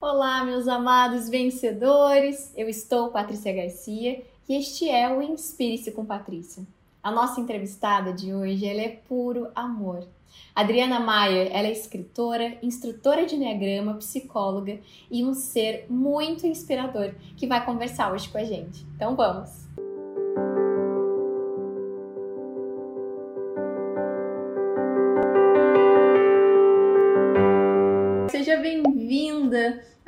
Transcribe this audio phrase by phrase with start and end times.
[0.00, 2.52] Olá, meus amados vencedores!
[2.56, 6.64] Eu estou Patrícia Garcia e este é o Inspire-se com Patrícia.
[7.02, 10.06] A nossa entrevistada de hoje ela é puro amor.
[10.54, 14.78] Adriana Maier, ela é escritora, instrutora de Enneagrama, psicóloga
[15.10, 18.86] e um ser muito inspirador que vai conversar hoje com a gente.
[18.94, 19.67] Então vamos!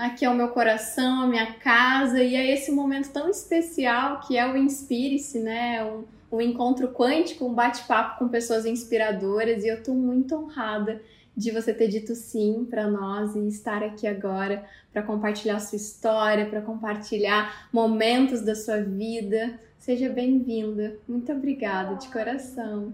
[0.01, 4.51] Aqui ao meu coração, à minha casa e a esse momento tão especial que é
[4.51, 5.85] o Inspire-se, né?
[5.85, 11.03] Um, um encontro quântico, um bate-papo com pessoas inspiradoras e eu estou muito honrada
[11.37, 16.47] de você ter dito sim para nós e estar aqui agora para compartilhar sua história,
[16.47, 19.61] para compartilhar momentos da sua vida.
[19.91, 21.01] Seja bem-vinda.
[21.09, 22.93] Muito obrigada de coração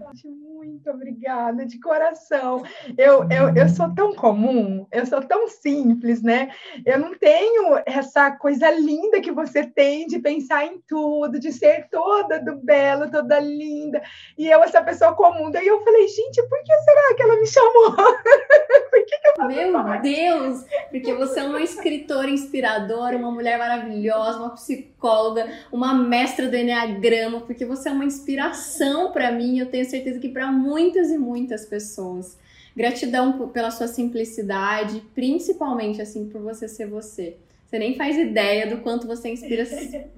[0.57, 2.63] muito obrigada, de coração.
[2.97, 6.49] Eu, eu, eu sou tão comum, eu sou tão simples, né?
[6.85, 11.87] Eu não tenho essa coisa linda que você tem de pensar em tudo, de ser
[11.89, 14.01] toda do belo, toda linda.
[14.37, 17.47] E eu, essa pessoa comum, daí eu falei, gente, por que será que ela me
[17.47, 17.91] chamou?
[18.89, 20.01] por que, que eu Meu mais?
[20.01, 20.65] Deus!
[20.89, 26.55] Porque você é uma escritora inspiradora, uma mulher maravilhosa, uma psicóloga, uma mestra do
[26.87, 29.59] Enneagrama, porque você é uma inspiração para mim.
[29.59, 32.37] Eu tenho certeza que para muitas e muitas pessoas.
[32.75, 37.37] Gratidão pela sua simplicidade, principalmente assim por você ser você.
[37.65, 39.67] Você nem faz ideia do quanto você inspira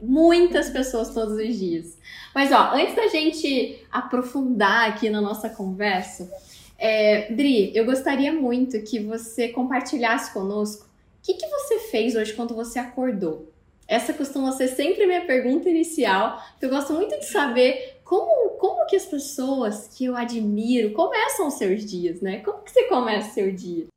[0.02, 1.98] muitas pessoas todos os dias.
[2.34, 6.32] Mas ó, antes da gente aprofundar aqui na nossa conversa,
[6.78, 12.34] é, Dri, eu gostaria muito que você compartilhasse conosco o que, que você fez hoje
[12.34, 13.52] quando você acordou.
[13.90, 18.86] Essa costuma ser sempre a minha pergunta inicial, eu gosto muito de saber como, como
[18.86, 22.42] que as pessoas que eu admiro começam os seus dias, né?
[22.42, 23.88] Como que você começa o seu dia?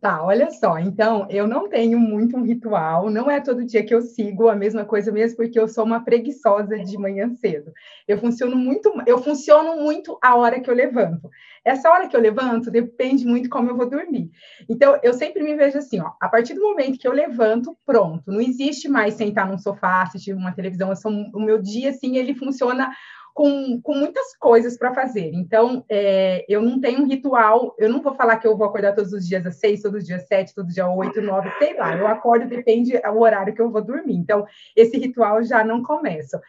[0.00, 3.94] Tá, olha só, então eu não tenho muito um ritual, não é todo dia que
[3.94, 7.72] eu sigo a mesma coisa mesmo, porque eu sou uma preguiçosa de manhã cedo.
[8.06, 11.30] Eu funciono muito, eu funciono muito a hora que eu levanto.
[11.64, 14.30] Essa hora que eu levanto depende muito como eu vou dormir.
[14.68, 18.30] Então, eu sempre me vejo assim, ó, a partir do momento que eu levanto, pronto,
[18.30, 22.34] não existe mais sentar num sofá, assistir uma televisão, sou, o meu dia, assim, ele
[22.34, 22.90] funciona
[23.34, 25.30] com, com muitas coisas para fazer.
[25.34, 28.94] Então, é, eu não tenho um ritual, eu não vou falar que eu vou acordar
[28.94, 31.76] todos os dias às seis, todos os dias sete, todos os dias oito, nove, sei
[31.76, 34.16] lá, eu acordo, depende do horário que eu vou dormir.
[34.16, 34.46] Então,
[34.76, 36.40] esse ritual já não começa.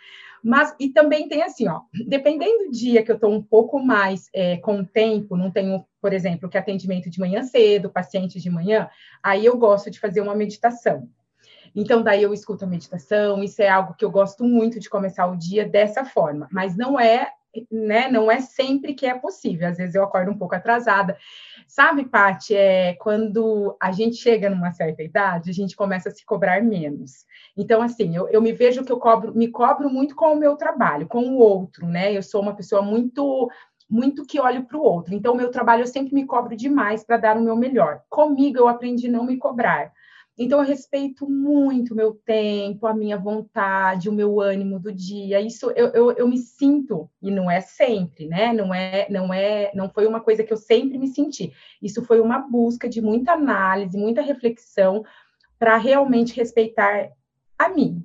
[0.43, 4.29] Mas, e também tem assim, ó, dependendo do dia que eu estou um pouco mais
[4.33, 8.89] é, com tempo, não tenho, por exemplo, que atendimento de manhã cedo, paciente de manhã,
[9.23, 11.07] aí eu gosto de fazer uma meditação.
[11.73, 15.25] Então, daí eu escuto a meditação, isso é algo que eu gosto muito de começar
[15.27, 17.31] o dia dessa forma, mas não é,
[17.71, 19.67] né, não é sempre que é possível.
[19.67, 21.17] Às vezes eu acordo um pouco atrasada.
[21.67, 26.25] Sabe, Paty, é quando a gente chega numa certa idade, a gente começa a se
[26.25, 27.25] cobrar menos.
[27.55, 30.55] Então, assim, eu, eu me vejo que eu cobro, me cobro muito com o meu
[30.55, 32.15] trabalho, com o outro, né?
[32.15, 33.49] Eu sou uma pessoa muito
[33.89, 35.13] muito que olho para o outro.
[35.13, 38.01] Então, o meu trabalho eu sempre me cobro demais para dar o meu melhor.
[38.09, 39.91] Comigo eu aprendi não me cobrar.
[40.37, 45.39] Então, eu respeito muito o meu tempo, a minha vontade, o meu ânimo do dia.
[45.39, 48.51] Isso eu, eu, eu, me sinto, e não é sempre, né?
[48.51, 51.53] Não é, não é, não foi uma coisa que eu sempre me senti.
[51.81, 55.03] Isso foi uma busca de muita análise, muita reflexão
[55.59, 57.11] para realmente respeitar
[57.57, 58.03] a mim.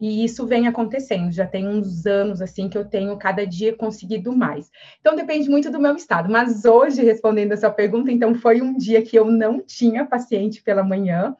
[0.00, 4.36] E isso vem acontecendo, já tem uns anos assim que eu tenho cada dia conseguido
[4.36, 4.70] mais.
[5.00, 6.30] Então depende muito do meu estado.
[6.30, 10.82] Mas hoje, respondendo essa pergunta, então foi um dia que eu não tinha paciente pela
[10.82, 11.36] manhã.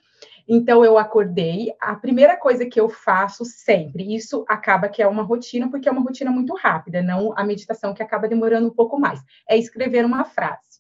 [0.49, 5.23] Então eu acordei, a primeira coisa que eu faço sempre, isso acaba que é uma
[5.23, 8.99] rotina, porque é uma rotina muito rápida, não a meditação que acaba demorando um pouco
[8.99, 10.75] mais, é escrever uma frase.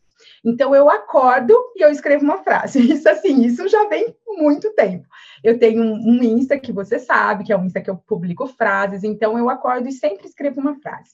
[0.45, 2.79] Então eu acordo e eu escrevo uma frase.
[2.93, 5.07] Isso assim, isso já vem muito tempo.
[5.43, 9.05] Eu tenho um, Insta que você sabe, que é um Insta que eu publico frases,
[9.05, 11.11] então eu acordo e sempre escrevo uma frase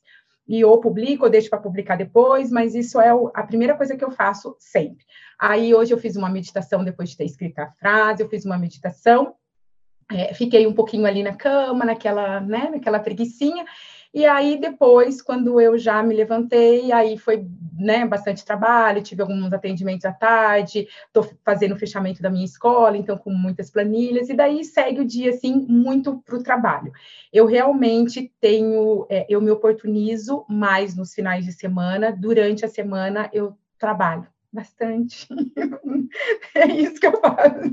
[0.51, 4.05] e ou publico ou deixo para publicar depois, mas isso é a primeira coisa que
[4.05, 5.05] eu faço sempre.
[5.39, 8.59] Aí hoje eu fiz uma meditação depois de ter escrito a frase, eu fiz uma
[8.59, 9.37] meditação,
[10.11, 13.65] é, fiquei um pouquinho ali na cama, naquela, né, naquela preguiçinha,
[14.13, 17.47] e aí depois, quando eu já me levantei, aí foi
[17.79, 22.97] né, bastante trabalho, tive alguns atendimentos à tarde, estou fazendo o fechamento da minha escola,
[22.97, 26.93] então com muitas planilhas, e daí segue o dia assim muito para o trabalho.
[27.33, 33.31] Eu realmente tenho, é, eu me oportunizo mais nos finais de semana, durante a semana
[33.33, 35.29] eu trabalho bastante.
[36.55, 37.73] é isso que eu faço.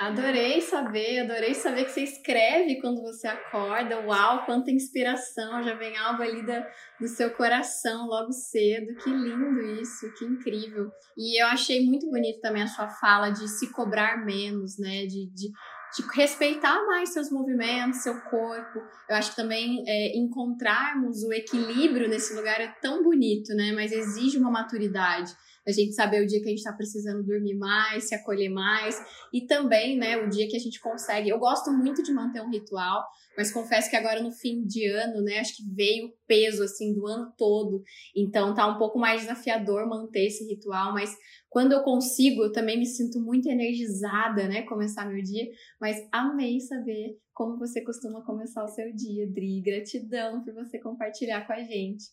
[0.00, 4.00] Adorei saber, adorei saber que você escreve quando você acorda.
[4.00, 5.62] Uau, quanta inspiração!
[5.62, 6.66] Já vem algo ali da,
[6.98, 8.94] do seu coração logo cedo.
[8.94, 10.90] Que lindo isso, que incrível.
[11.18, 15.04] E eu achei muito bonito também a sua fala de se cobrar menos, né?
[15.04, 15.50] De, de,
[15.96, 18.80] de respeitar mais seus movimentos, seu corpo.
[19.08, 23.72] Eu acho que também é, encontrarmos o equilíbrio nesse lugar é tão bonito, né?
[23.72, 25.34] Mas exige uma maturidade
[25.66, 29.00] a gente saber o dia que a gente está precisando dormir mais, se acolher mais,
[29.32, 31.28] e também, né, o dia que a gente consegue.
[31.28, 33.04] Eu gosto muito de manter um ritual,
[33.36, 36.94] mas confesso que agora no fim de ano, né, acho que veio o peso, assim,
[36.94, 37.82] do ano todo,
[38.14, 41.16] então tá um pouco mais desafiador manter esse ritual, mas
[41.48, 45.48] quando eu consigo, eu também me sinto muito energizada, né, começar meu dia,
[45.80, 49.62] mas amei saber como você costuma começar o seu dia, Dri.
[49.62, 52.04] Gratidão por você compartilhar com a gente.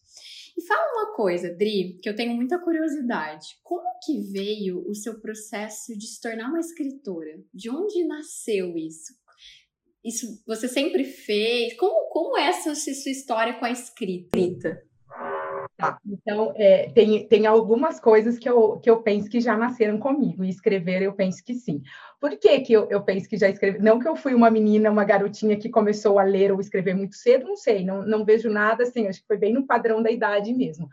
[0.57, 3.59] E fala uma coisa, Dri, que eu tenho muita curiosidade.
[3.61, 7.43] Como que veio o seu processo de se tornar uma escritora?
[7.53, 9.13] De onde nasceu isso?
[10.03, 11.75] Isso você sempre fez?
[11.75, 14.81] Como, como é essa sua história com a escrita?
[15.77, 19.99] Tá, então, é, tem, tem algumas coisas que eu, que eu penso que já nasceram
[19.99, 21.83] comigo, e escrever eu penso que sim.
[22.19, 23.77] Por que, que eu, eu penso que já escrevi?
[23.77, 27.15] Não que eu fui uma menina, uma garotinha que começou a ler ou escrever muito
[27.15, 30.09] cedo, não sei, não, não vejo nada assim, acho que foi bem no padrão da
[30.09, 30.89] idade mesmo.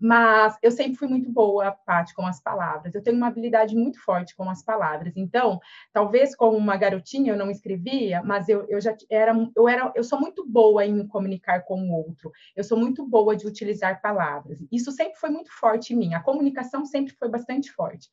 [0.00, 2.94] Mas eu sempre fui muito boa, Paty, com as palavras.
[2.94, 5.12] Eu tenho uma habilidade muito forte com as palavras.
[5.16, 5.60] Então,
[5.92, 10.04] talvez como uma garotinha eu não escrevia, mas eu, eu já era eu era eu
[10.04, 12.32] sou muito boa em me comunicar com o outro.
[12.54, 14.58] Eu sou muito boa de utilizar palavras.
[14.70, 16.14] Isso sempre foi muito forte em mim.
[16.14, 18.10] A comunicação sempre foi bastante forte.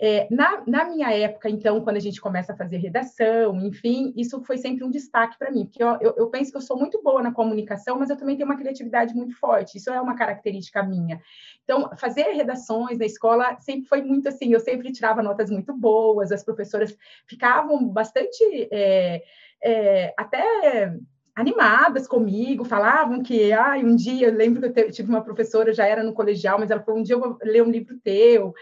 [0.00, 4.40] É, na, na, minha época, então, quando a gente começa a fazer redação, enfim, isso
[4.44, 7.02] foi sempre um destaque para mim, porque eu, eu, eu, penso que eu sou muito
[7.02, 10.84] boa na comunicação, mas eu também tenho uma criatividade muito forte, isso é uma característica
[10.84, 11.20] minha.
[11.64, 16.30] Então, fazer redações na escola sempre foi muito assim, eu sempre tirava notas muito boas,
[16.30, 16.96] as professoras
[17.26, 18.68] ficavam bastante.
[18.70, 19.22] É,
[19.60, 20.92] é, até
[21.34, 25.86] animadas comigo, falavam que, ah, um dia, eu lembro que eu tive uma professora, já
[25.86, 28.52] era no colegial, mas ela falou, um dia eu vou ler um livro teu,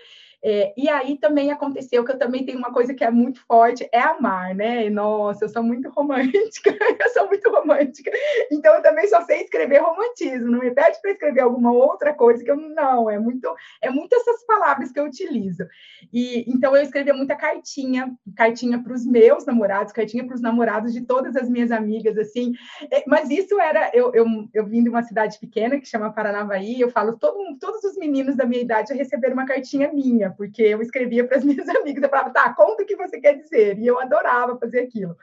[0.49, 3.89] é, e aí também aconteceu que eu também tenho uma coisa que é muito forte,
[3.93, 4.89] é amar, né?
[4.89, 6.71] Nossa, eu sou muito romântica,
[7.01, 8.13] eu sou muito romântica.
[8.53, 10.53] Então eu também só sei escrever romantismo.
[10.53, 13.53] Não me pede para escrever alguma outra coisa que eu não, é muito,
[13.83, 15.67] é muito essas palavras que eu utilizo.
[16.13, 20.93] E então eu escrevia muita cartinha, cartinha para os meus namorados, cartinha para os namorados
[20.93, 22.53] de todas as minhas amigas, assim.
[22.93, 26.81] É, mas isso era, eu, eu, eu vim de uma cidade pequena que chama Paranavaí,
[26.81, 30.83] eu falo, todo, todos os meninos da minha idade receberam uma cartinha minha porque eu
[30.83, 33.87] escrevia para as minhas amigas, eu falava, tá, conta o que você quer dizer, e
[33.87, 35.17] eu adorava fazer aquilo.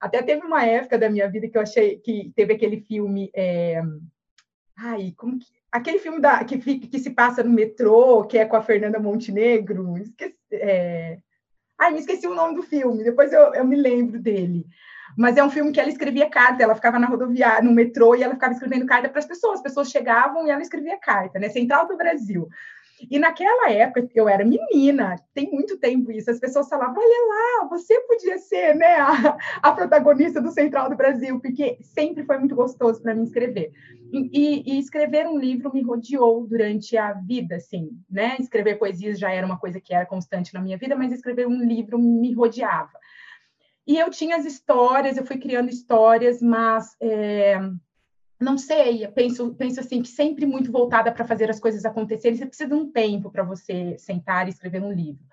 [0.00, 3.30] Até teve uma época da minha vida que eu achei que teve aquele filme.
[3.34, 3.82] É...
[4.76, 5.46] Ai, como que.
[5.70, 9.98] Aquele filme da, que, que se passa no metrô, que é com a Fernanda Montenegro.
[9.98, 11.18] Esqueci, é...
[11.78, 14.66] Ai, me esqueci o nome do filme, depois eu, eu me lembro dele.
[15.16, 18.22] Mas é um filme que ela escrevia carta, ela ficava na rodoviária, no metrô, e
[18.22, 19.54] ela ficava escrevendo carta para as pessoas.
[19.54, 21.48] As pessoas chegavam e ela escrevia carta, né?
[21.48, 22.48] Central do Brasil.
[23.10, 27.68] E naquela época, eu era menina, tem muito tempo isso, as pessoas falavam, olha lá,
[27.68, 32.54] você podia ser né, a, a protagonista do Central do Brasil, porque sempre foi muito
[32.54, 33.72] gostoso para mim escrever.
[34.12, 38.36] E, e, escrever um livro me rodeou durante a vida, assim, né?
[38.40, 41.62] Escrever poesias já era uma coisa que era constante na minha vida, mas escrever um
[41.62, 42.98] livro me rodeava.
[43.86, 46.96] E eu tinha as histórias, eu fui criando histórias, mas...
[47.00, 47.60] É
[48.40, 52.46] não sei, penso, penso assim, que sempre muito voltada para fazer as coisas acontecerem, você
[52.46, 55.24] precisa de um tempo para você sentar e escrever um livro.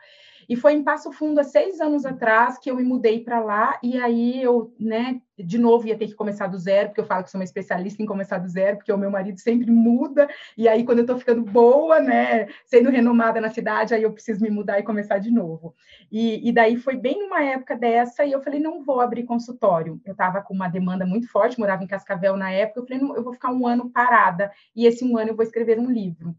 [0.47, 3.79] E foi em Passo Fundo, há seis anos atrás, que eu me mudei para lá,
[3.81, 7.23] e aí eu, né, de novo ia ter que começar do zero, porque eu falo
[7.23, 10.27] que sou uma especialista em começar do zero, porque o meu marido sempre muda,
[10.57, 14.41] e aí quando eu estou ficando boa, né, sendo renomada na cidade, aí eu preciso
[14.41, 15.75] me mudar e começar de novo.
[16.11, 19.99] E, e daí foi bem numa época dessa, e eu falei, não vou abrir consultório.
[20.05, 23.15] Eu estava com uma demanda muito forte, morava em Cascavel na época, eu falei, não,
[23.15, 26.35] eu vou ficar um ano parada, e esse um ano eu vou escrever um livro.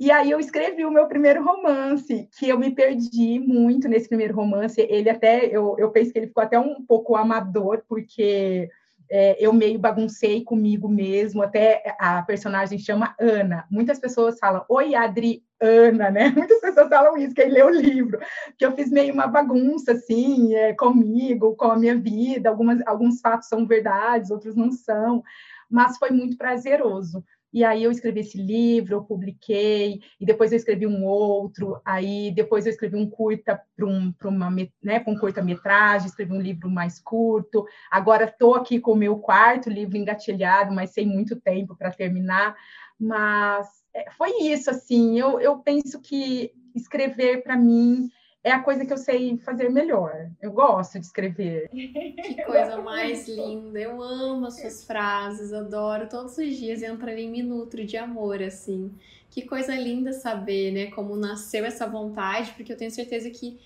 [0.00, 4.34] E aí eu escrevi o meu primeiro romance, que eu me perdi muito nesse primeiro
[4.34, 4.80] romance.
[4.80, 8.70] Ele até, eu, eu penso que ele ficou até um pouco amador, porque
[9.10, 13.66] é, eu meio baguncei comigo mesmo, até a personagem chama Ana.
[13.70, 16.30] Muitas pessoas falam, oi, Adriana, né?
[16.34, 18.20] Muitas pessoas falam isso, quem lê o livro,
[18.56, 23.20] que eu fiz meio uma bagunça, assim, é, comigo, com a minha vida, Algumas, alguns
[23.20, 25.22] fatos são verdades, outros não são,
[25.68, 27.22] mas foi muito prazeroso.
[27.52, 32.30] E aí eu escrevi esse livro, eu publiquei, e depois eu escrevi um outro, aí
[32.32, 34.50] depois eu escrevi um curta para um, uma,
[34.82, 37.66] né, com curta-metragem, escrevi um livro mais curto.
[37.90, 42.56] Agora estou aqui com o meu quarto livro engatilhado, mas sem muito tempo para terminar.
[42.98, 48.08] Mas é, foi isso, assim, eu, eu penso que escrever para mim
[48.42, 50.30] é a coisa que eu sei fazer melhor.
[50.40, 51.68] Eu gosto de escrever.
[51.68, 53.78] Que coisa mais linda.
[53.78, 56.08] Eu amo as suas frases, adoro.
[56.08, 58.92] Todos os dias entra em me nutro de amor, assim.
[59.30, 63.60] Que coisa linda saber, né, como nasceu essa vontade, porque eu tenho certeza que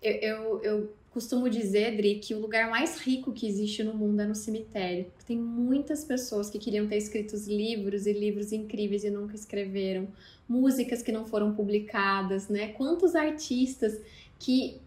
[0.00, 4.20] eu, eu, eu costumo dizer, Dri, que o lugar mais rico que existe no mundo
[4.20, 5.06] é no cemitério.
[5.26, 10.08] Tem muitas pessoas que queriam ter escrito livros e livros incríveis e nunca escreveram,
[10.48, 12.68] músicas que não foram publicadas, né?
[12.68, 14.00] Quantos artistas
[14.38, 14.80] que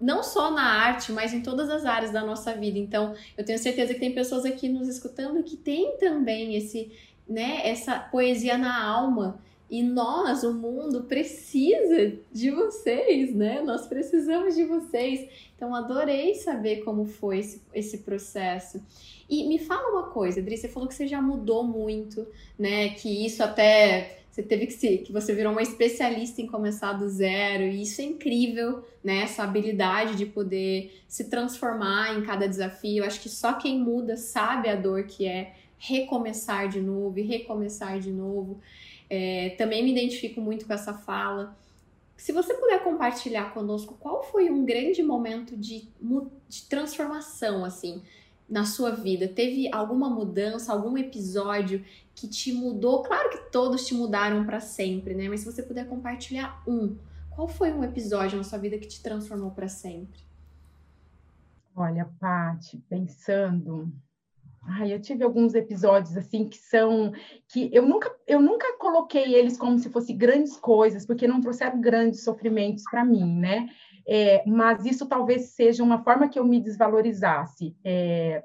[0.00, 2.78] não só na arte, mas em todas as áreas da nossa vida.
[2.78, 6.90] Então, eu tenho certeza que tem pessoas aqui nos escutando que têm também esse,
[7.28, 9.38] né, essa poesia na alma
[9.70, 13.62] e nós, o mundo, precisa de vocês, né?
[13.62, 15.28] Nós precisamos de vocês.
[15.54, 18.82] Então, adorei saber como foi esse, esse processo.
[19.28, 22.26] E me fala uma coisa, Adri, você falou que você já mudou muito,
[22.58, 22.88] né?
[22.90, 27.08] Que isso até você teve que se, que você virou uma especialista em começar do
[27.08, 29.22] zero, e isso é incrível, né?
[29.22, 33.04] Essa habilidade de poder se transformar em cada desafio.
[33.04, 37.98] Acho que só quem muda sabe a dor que é recomeçar de novo e recomeçar
[37.98, 38.60] de novo.
[39.10, 41.54] É, também me identifico muito com essa fala.
[42.16, 45.88] Se você puder compartilhar conosco qual foi um grande momento de,
[46.48, 48.02] de transformação, assim,
[48.50, 49.28] na sua vida?
[49.28, 53.02] Teve alguma mudança, algum episódio que te mudou?
[53.04, 55.28] Claro que todos te mudaram para sempre, né?
[55.28, 56.96] Mas se você puder compartilhar um,
[57.30, 60.20] qual foi um episódio na sua vida que te transformou para sempre?
[61.74, 63.90] Olha, Paty, pensando,
[64.62, 67.12] Ai, eu tive alguns episódios assim que são
[67.48, 71.80] que eu nunca eu nunca coloquei eles como se fossem grandes coisas, porque não trouxeram
[71.80, 73.68] grandes sofrimentos para mim, né?
[74.06, 77.74] É, mas isso talvez seja uma forma que eu me desvalorizasse.
[77.84, 78.42] É,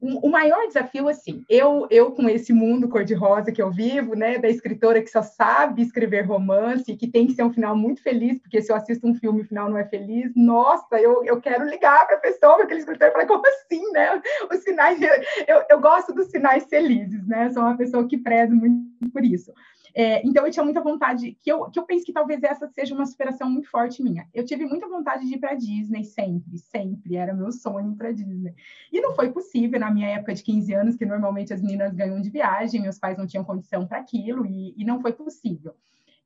[0.00, 4.48] o maior desafio, assim, eu, eu com esse mundo cor-de-rosa que eu vivo, né, da
[4.48, 8.60] escritora que só sabe escrever romance, que tem que ser um final muito feliz, porque
[8.60, 11.68] se eu assisto um filme e o final não é feliz, nossa, eu, eu quero
[11.68, 14.20] ligar para a pessoa, para aquele escritor, e falar, como assim, né?
[14.52, 15.00] Os sinais,
[15.46, 17.50] eu, eu gosto dos sinais felizes, né?
[17.50, 19.52] Sou uma pessoa que prezo muito por isso.
[19.94, 22.94] É, então, eu tinha muita vontade, que eu, que eu penso que talvez essa seja
[22.94, 24.28] uma superação muito forte minha.
[24.32, 28.12] Eu tive muita vontade de ir para Disney sempre, sempre, era meu sonho ir para
[28.12, 28.54] Disney.
[28.90, 32.20] E não foi possível na minha época de 15 anos, que normalmente as meninas ganham
[32.20, 35.74] de viagem, meus pais não tinham condição para aquilo, e, e não foi possível.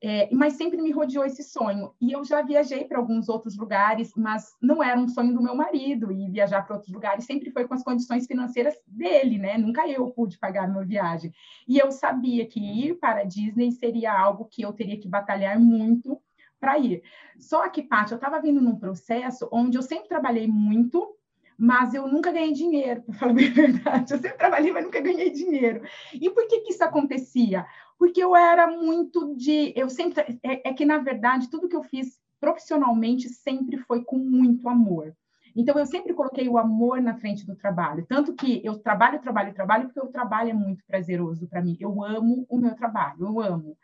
[0.02, 1.94] É, mas sempre me rodeou esse sonho.
[2.00, 5.54] E eu já viajei para alguns outros lugares, mas não era um sonho do meu
[5.54, 6.12] marido.
[6.12, 9.56] E viajar para outros lugares sempre foi com as condições financeiras dele, né?
[9.56, 11.32] Nunca eu pude pagar uma viagem.
[11.66, 15.58] E eu sabia que ir para a Disney seria algo que eu teria que batalhar
[15.58, 16.20] muito
[16.60, 17.02] para ir.
[17.38, 21.14] Só que, Paty, eu estava vindo num processo onde eu sempre trabalhei muito,
[21.56, 24.12] mas eu nunca ganhei dinheiro, para falar a verdade.
[24.12, 25.82] Eu sempre trabalhei, mas nunca ganhei dinheiro.
[26.12, 27.66] E por que, que isso acontecia?
[27.98, 29.72] Porque eu era muito de.
[29.76, 30.38] Eu sempre.
[30.42, 35.14] É, é, que, na verdade, tudo que eu fiz profissionalmente sempre foi com muito amor.
[35.54, 38.04] Então, eu sempre coloquei o amor na frente do trabalho.
[38.06, 41.76] Tanto que eu trabalho, trabalho, trabalho, porque o trabalho é muito prazeroso para mim.
[41.80, 43.76] Eu amo o meu trabalho, eu amo.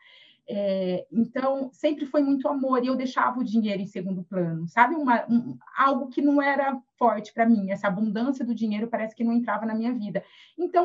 [0.47, 4.95] É, então, sempre foi muito amor e eu deixava o dinheiro em segundo plano, sabe?
[4.95, 9.25] Uma, um, algo que não era forte para mim, essa abundância do dinheiro parece que
[9.25, 10.23] não entrava na minha vida.
[10.59, 10.85] Então,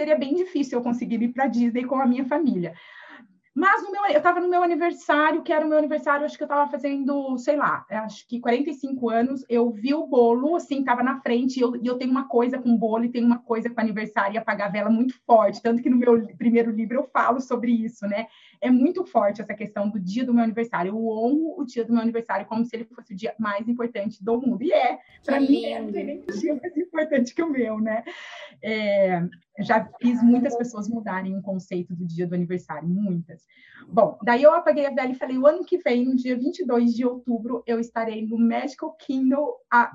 [0.00, 2.72] seria bem difícil eu conseguir ir para Disney com a minha família.
[3.54, 6.42] Mas no meu, eu estava no meu aniversário, que era o meu aniversário, acho que
[6.42, 9.44] eu estava fazendo, sei lá, acho que 45 anos.
[9.48, 12.58] Eu vi o bolo, assim, estava na frente, e eu, e eu tenho uma coisa
[12.58, 15.60] com bolo e tenho uma coisa com aniversário e apagar vela muito forte.
[15.60, 18.28] Tanto que no meu primeiro livro eu falo sobre isso, né?
[18.60, 20.90] É muito forte essa questão do dia do meu aniversário.
[20.90, 24.22] Eu honro o dia do meu aniversário como se ele fosse o dia mais importante
[24.24, 24.62] do mundo.
[24.62, 28.04] E é, para mim, é, não tem dia mais importante que o meu, né?
[28.62, 29.22] É,
[29.60, 33.44] já fiz muitas pessoas mudarem o conceito do dia do aniversário, muitas.
[33.88, 36.94] Bom, daí eu apaguei a vela e falei, o ano que vem, no dia 22
[36.94, 39.92] de outubro, eu estarei no Magical Kingdom a,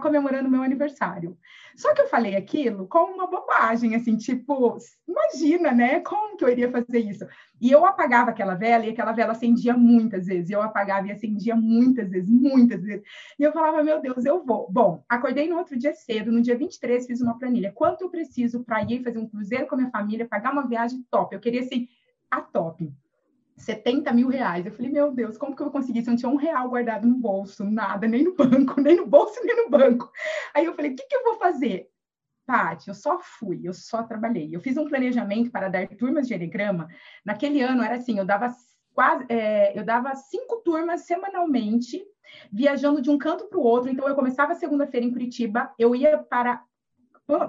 [0.00, 1.36] comemorando meu aniversário.
[1.76, 6.00] Só que eu falei aquilo com uma bobagem, assim, tipo, imagina, né?
[6.00, 7.26] Como que eu iria fazer isso?
[7.60, 10.50] E eu apagava aquela vela e aquela vela acendia muitas vezes.
[10.50, 13.04] Eu apagava e acendia muitas vezes, muitas vezes.
[13.38, 14.70] E eu falava, meu Deus, eu vou.
[14.70, 17.72] Bom, acordei no outro dia cedo, no dia 23, fiz uma planilha.
[17.72, 21.04] Quanto eu preciso para ir fazer um cruzeiro com a minha família, pagar uma viagem
[21.10, 21.34] top?
[21.34, 21.88] Eu queria, assim,
[22.30, 22.90] a top.
[23.56, 24.66] 70 mil reais.
[24.66, 26.02] Eu falei, meu Deus, como que eu vou conseguir?
[26.02, 29.06] Se eu não tinha um real guardado no bolso, nada, nem no banco, nem no
[29.06, 30.10] bolso, nem no banco.
[30.54, 31.88] Aí eu falei, o que, que eu vou fazer?
[32.46, 34.54] Paty, eu só fui, eu só trabalhei.
[34.54, 36.88] Eu fiz um planejamento para dar turmas de Enegrama.
[37.24, 38.52] Naquele ano era assim, eu dava
[38.92, 42.02] quase, é, eu dava cinco turmas semanalmente,
[42.52, 43.90] viajando de um canto para o outro.
[43.90, 46.62] Então eu começava segunda-feira em Curitiba, eu ia para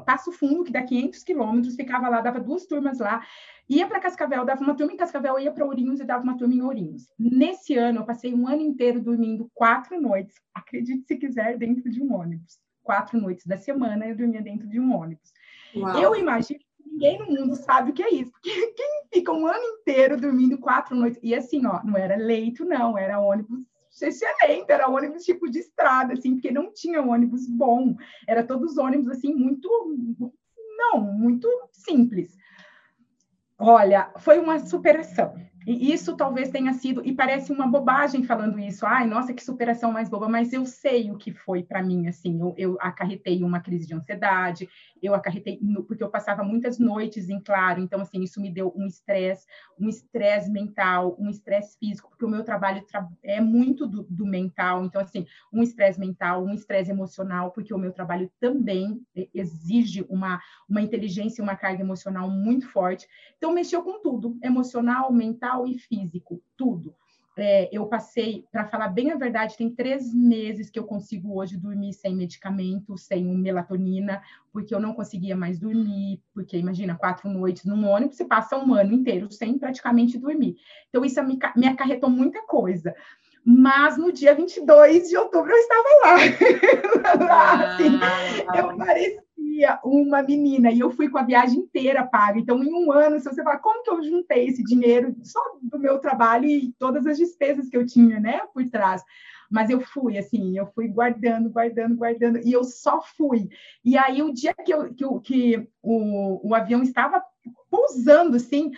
[0.05, 3.25] Passo Fundo, que dá 500 quilômetros, ficava lá, dava duas turmas lá,
[3.67, 6.53] ia para Cascavel, dava uma turma em Cascavel, ia para Ourinhos e dava uma turma
[6.53, 7.11] em Ourinhos.
[7.19, 12.01] Nesse ano, eu passei um ano inteiro dormindo quatro noites, acredite se quiser, dentro de
[12.01, 12.57] um ônibus.
[12.83, 15.33] Quatro noites da semana eu dormia dentro de um ônibus.
[15.75, 15.99] Uau.
[15.99, 19.45] Eu imagino que ninguém no mundo sabe o que é isso, porque quem fica um
[19.45, 23.65] ano inteiro dormindo quatro noites, e assim, ó, não era leito, não, era ônibus
[24.01, 27.95] excelente, era ônibus tipo de estrada, assim, porque não tinha ônibus bom,
[28.27, 29.69] era todos ônibus, assim, muito,
[30.77, 32.35] não, muito simples.
[33.57, 35.33] Olha, foi uma superação.
[35.65, 39.91] E isso talvez tenha sido, e parece uma bobagem falando isso, ai, nossa, que superação
[39.91, 43.59] mais boba, mas eu sei o que foi para mim, assim, eu, eu, acarretei uma
[43.59, 44.69] crise de ansiedade,
[45.01, 48.85] eu acarretei, porque eu passava muitas noites em claro, então, assim, isso me deu um
[48.85, 49.47] estresse,
[49.79, 52.85] um estresse mental, um estresse físico, porque o meu trabalho
[53.23, 57.79] é muito do, do mental, então, assim, um estresse mental, um estresse emocional, porque o
[57.79, 59.01] meu trabalho também
[59.33, 65.11] exige uma, uma inteligência e uma carga emocional muito forte, então, mexeu com tudo, emocional,
[65.11, 66.93] mental, mental e físico, tudo.
[67.37, 71.57] É, eu passei, para falar bem a verdade, tem três meses que eu consigo hoje
[71.57, 74.21] dormir sem medicamento, sem melatonina,
[74.53, 78.73] porque eu não conseguia mais dormir, porque imagina, quatro noites num ônibus, você passa um
[78.73, 80.55] ano inteiro sem praticamente dormir.
[80.89, 82.93] Então, isso me, me acarretou muita coisa
[83.47, 86.15] mas no dia 22 de outubro eu estava lá.
[87.29, 87.99] lá assim,
[88.57, 89.24] eu parecia
[89.83, 92.39] uma menina e eu fui com a viagem inteira paga.
[92.39, 95.79] Então, em um ano, se você falar como que eu juntei esse dinheiro só do
[95.79, 99.03] meu trabalho e todas as despesas que eu tinha, né, por trás.
[99.49, 103.47] Mas eu fui, assim, eu fui guardando, guardando, guardando, e eu só fui.
[103.83, 107.23] E aí, o dia que, eu, que, que o, o avião estava
[107.69, 108.71] pousando, assim,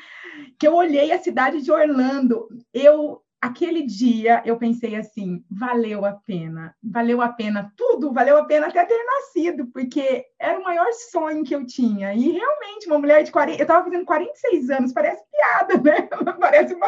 [0.59, 6.13] que eu olhei a cidade de Orlando, eu aquele dia eu pensei assim, valeu a
[6.13, 10.91] pena, valeu a pena tudo, valeu a pena até ter nascido, porque era o maior
[11.11, 12.13] sonho que eu tinha.
[12.13, 16.07] E realmente, uma mulher de 40, eu estava fazendo 46 anos, parece piada, né?
[16.39, 16.87] parece uma,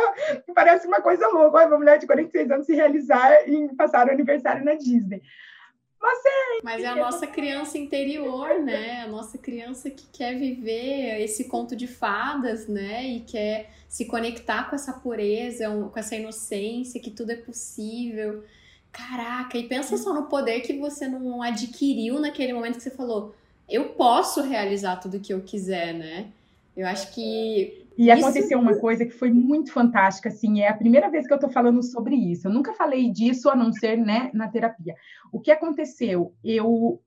[0.53, 4.65] parece uma coisa louca, uma mulher de 46 anos se realizar e passar o aniversário
[4.65, 5.21] na Disney.
[6.01, 9.01] Mas é, Mas é a nossa criança interior, né?
[9.01, 13.05] A nossa criança que quer viver esse conto de fadas, né?
[13.05, 18.43] E quer se conectar com essa pureza, com essa inocência, que tudo é possível.
[18.91, 23.35] Caraca, e pensa só no poder que você não adquiriu naquele momento que você falou:
[23.67, 26.27] eu posso realizar tudo o que eu quiser, né?
[26.75, 27.85] Eu acho que.
[27.99, 28.25] E isso...
[28.25, 31.49] aconteceu uma coisa que foi muito fantástica, assim, é a primeira vez que eu estou
[31.49, 32.47] falando sobre isso.
[32.47, 34.95] Eu nunca falei disso a não ser, né, na terapia.
[35.33, 36.33] O que aconteceu?
[36.41, 37.01] Eu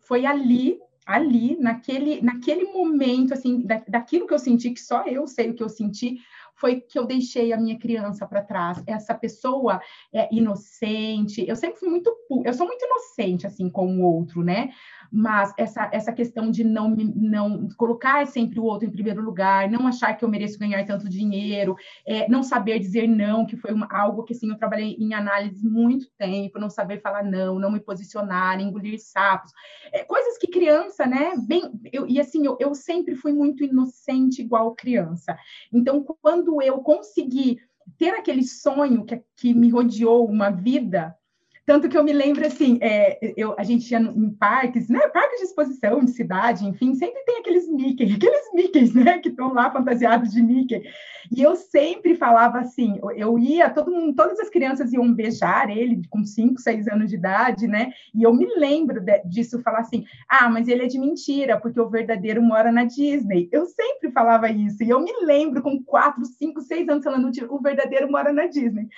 [0.00, 5.26] foi ali ali, naquele, naquele momento, assim, da, daquilo que eu senti, que só eu
[5.26, 6.18] sei o que eu senti,
[6.54, 8.82] foi que eu deixei a minha criança para trás.
[8.86, 9.80] Essa pessoa
[10.12, 11.46] é inocente.
[11.48, 14.70] Eu sempre fui muito, eu sou muito inocente assim com o outro, né?
[15.10, 19.86] Mas essa, essa questão de não, não colocar sempre o outro em primeiro lugar, não
[19.86, 23.88] achar que eu mereço ganhar tanto dinheiro, é, não saber dizer não, que foi uma,
[23.90, 27.80] algo que assim, eu trabalhei em análise muito tempo, não saber falar não, não me
[27.80, 29.52] posicionar, engolir sapos,
[29.92, 34.42] é, coisas que criança, né, bem, eu, e assim, eu, eu sempre fui muito inocente
[34.42, 35.36] igual criança,
[35.72, 37.58] então quando eu consegui
[37.96, 41.16] ter aquele sonho que, que me rodeou uma vida,
[41.68, 45.00] tanto que eu me lembro assim, é, eu, a gente ia em parques, né?
[45.08, 49.18] Parques de exposição, de cidade, enfim, sempre tem aqueles Mickey, aqueles Mickeys, né?
[49.18, 50.82] Que estão lá fantasiados de Mickey.
[51.30, 56.00] E eu sempre falava assim, eu ia, todo mundo, todas as crianças iam beijar ele
[56.08, 57.92] com 5, 6 anos de idade, né?
[58.14, 61.78] E eu me lembro de, disso, falar assim, ah, mas ele é de mentira, porque
[61.78, 63.46] o verdadeiro mora na Disney.
[63.52, 67.60] Eu sempre falava isso, e eu me lembro com 4, 5, 6 anos falando, o
[67.60, 68.88] verdadeiro mora na Disney.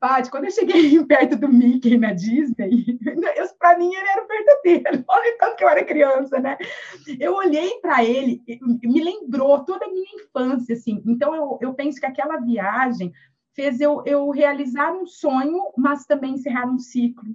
[0.00, 2.98] Paty, quando eu cheguei perto do Mickey na Disney,
[3.58, 5.04] para mim ele era verdadeiro.
[5.08, 6.56] Olha tanto que eu era criança, né?
[7.20, 8.42] Eu olhei para ele,
[8.82, 11.02] me lembrou toda a minha infância, assim.
[11.06, 13.12] Então eu, eu penso que aquela viagem
[13.54, 17.34] fez eu, eu realizar um sonho, mas também encerrar um ciclo.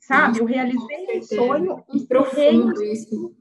[0.00, 0.38] Sabe?
[0.38, 3.34] Eu realizei um sonho e profundo isso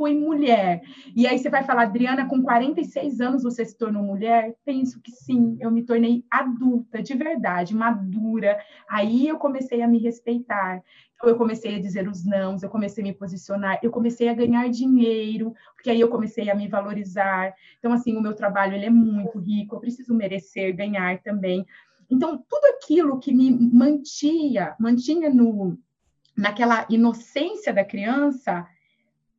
[0.00, 0.80] fui mulher.
[1.14, 4.54] E aí você vai falar, Adriana, com 46 anos você se tornou mulher?
[4.64, 8.58] Penso que sim, eu me tornei adulta, de verdade, madura.
[8.88, 10.82] Aí eu comecei a me respeitar.
[11.14, 14.32] Então, eu comecei a dizer os nãos, eu comecei a me posicionar, eu comecei a
[14.32, 17.52] ganhar dinheiro, porque aí eu comecei a me valorizar.
[17.78, 21.66] Então, assim, o meu trabalho ele é muito rico, eu preciso merecer, ganhar também.
[22.10, 25.78] Então, tudo aquilo que me mantinha, mantinha no,
[26.34, 28.66] naquela inocência da criança,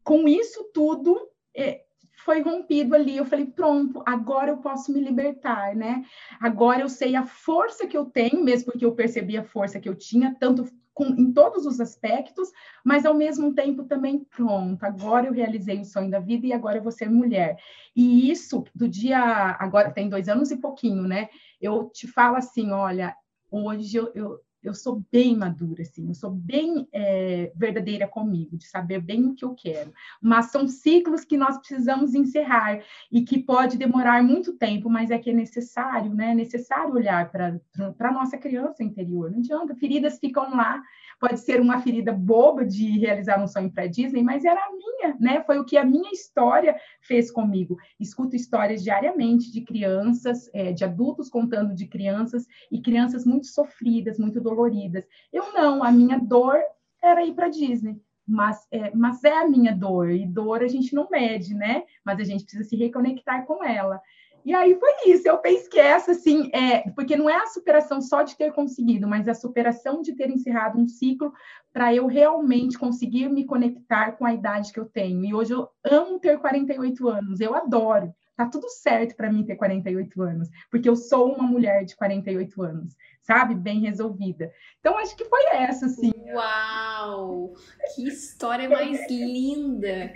[0.04, 1.20] com isso tudo,
[1.56, 1.84] é,
[2.24, 3.18] foi rompido ali.
[3.18, 6.04] Eu falei, pronto, agora eu posso me libertar, né?
[6.40, 9.90] Agora eu sei a força que eu tenho, mesmo porque eu percebi a força que
[9.90, 12.50] eu tinha, tanto com, em todos os aspectos,
[12.84, 16.78] mas ao mesmo tempo também pronto, agora eu realizei o sonho da vida e agora
[16.78, 17.58] eu vou ser mulher.
[17.96, 19.20] E isso do dia
[19.60, 21.30] agora tem dois anos e pouquinho, né?
[21.60, 23.16] Eu te falo assim, olha,
[23.50, 28.66] hoje eu, eu eu sou bem madura, assim, eu sou bem é, verdadeira comigo, de
[28.68, 29.94] saber bem o que eu quero.
[30.22, 35.18] Mas são ciclos que nós precisamos encerrar e que pode demorar muito tempo, mas é
[35.18, 36.32] que é necessário, né?
[36.32, 37.60] É necessário olhar para
[38.00, 39.32] a nossa criança interior.
[39.32, 40.82] Não adianta, feridas ficam lá.
[41.22, 45.16] Pode ser uma ferida boba de realizar um sonho para Disney, mas era a minha,
[45.20, 45.44] né?
[45.44, 47.78] Foi o que a minha história fez comigo.
[48.00, 54.18] Escuto histórias diariamente de crianças, é, de adultos contando de crianças e crianças muito sofridas,
[54.18, 55.06] muito doloridas.
[55.32, 56.60] Eu não, a minha dor
[57.04, 58.02] era ir para Disney.
[58.28, 61.84] Mas é, mas é a minha dor, e dor a gente não mede, né?
[62.04, 64.02] Mas a gente precisa se reconectar com ela.
[64.44, 68.02] E aí foi isso, eu penso que essa, assim, é, porque não é a superação
[68.02, 71.32] só de ter conseguido, mas a superação de ter encerrado um ciclo
[71.72, 75.24] para eu realmente conseguir me conectar com a idade que eu tenho.
[75.24, 78.14] E hoje eu amo ter 48 anos, eu adoro.
[78.42, 82.62] Tá tudo certo para mim ter 48 anos, porque eu sou uma mulher de 48
[82.64, 83.56] anos sabe?
[83.56, 84.52] Bem resolvida.
[84.80, 86.12] Então, acho que foi essa, assim.
[86.34, 87.54] Uau!
[87.94, 90.12] Que história mais linda!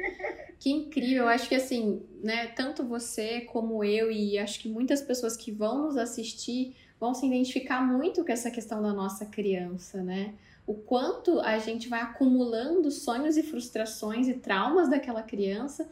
[0.59, 1.23] Que incrível!
[1.23, 5.51] Eu acho que, assim, né, tanto você como eu e acho que muitas pessoas que
[5.51, 10.33] vão nos assistir vão se identificar muito com essa questão da nossa criança, né?
[10.65, 15.87] O quanto a gente vai acumulando sonhos e frustrações e traumas daquela criança.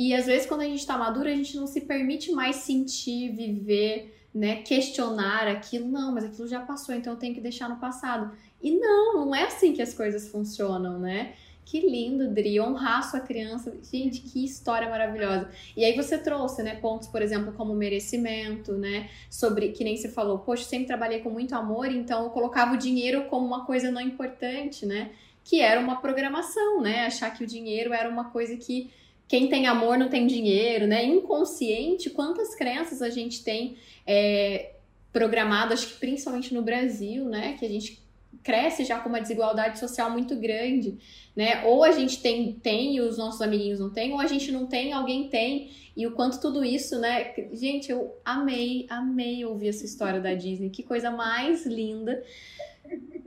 [0.00, 3.36] E às vezes, quando a gente tá madura, a gente não se permite mais sentir,
[3.36, 7.76] viver, né, questionar aquilo, não, mas aquilo já passou, então eu tenho que deixar no
[7.76, 8.32] passado.
[8.62, 11.34] E não, não é assim que as coisas funcionam, né?
[11.66, 13.76] Que lindo, Dri, honrar sua criança.
[13.92, 15.50] Gente, que história maravilhosa.
[15.76, 20.08] E aí você trouxe, né, pontos, por exemplo, como merecimento, né, sobre, que nem você
[20.08, 23.90] falou, poxa, sempre trabalhei com muito amor, então eu colocava o dinheiro como uma coisa
[23.90, 25.10] não importante, né,
[25.44, 28.90] que era uma programação, né, achar que o dinheiro era uma coisa que
[29.30, 34.72] quem tem amor não tem dinheiro, né, inconsciente, quantas crenças a gente tem é,
[35.12, 37.54] programado, acho que principalmente no Brasil, né?
[37.56, 38.02] Que a gente
[38.42, 40.98] cresce já com uma desigualdade social muito grande,
[41.36, 41.64] né?
[41.64, 44.66] Ou a gente tem, tem e os nossos amiguinhos não têm, ou a gente não
[44.66, 45.70] tem, alguém tem.
[45.96, 47.32] E o quanto tudo isso, né?
[47.52, 50.70] Gente, eu amei, amei ouvir essa história da Disney.
[50.70, 52.20] Que coisa mais linda.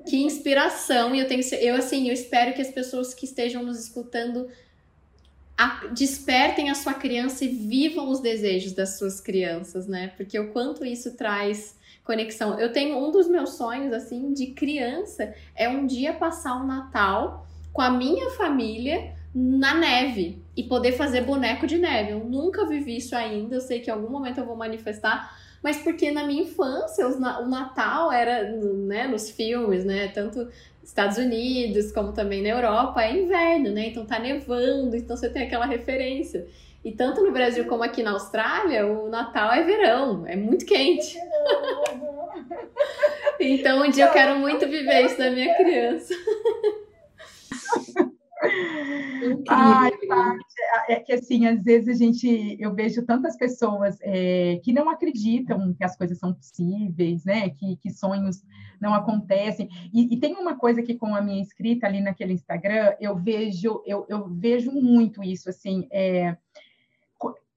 [0.05, 1.15] Que inspiração.
[1.15, 4.49] E eu tenho, eu assim, eu espero que as pessoas que estejam nos escutando
[5.57, 10.11] a, despertem a sua criança e vivam os desejos das suas crianças, né?
[10.15, 12.59] Porque o quanto isso traz conexão.
[12.59, 16.67] Eu tenho um dos meus sonhos, assim, de criança, é um dia passar o um
[16.67, 22.11] Natal com a minha família na neve e poder fazer boneco de neve.
[22.11, 25.77] Eu nunca vivi isso ainda, eu sei que em algum momento eu vou manifestar, mas
[25.77, 30.47] porque na minha infância o Natal era, né, nos filmes, né, tanto
[30.83, 33.87] Estados Unidos, como também na Europa, é inverno, né?
[33.87, 36.45] Então tá nevando, então você tem aquela referência.
[36.83, 41.17] E tanto no Brasil como aqui na Austrália, o Natal é verão, é muito quente.
[43.39, 46.13] então um dia eu quero muito viver isso na minha criança.
[49.49, 49.91] Ai,
[50.89, 55.73] é que assim, às vezes a gente, eu vejo tantas pessoas é, que não acreditam
[55.73, 57.49] que as coisas são possíveis, né?
[57.49, 58.43] Que, que sonhos
[58.81, 59.69] não acontecem.
[59.93, 63.81] E, e, tem uma coisa que com a minha escrita ali naquele Instagram, eu vejo,
[63.85, 66.35] eu, eu vejo muito isso, assim, é,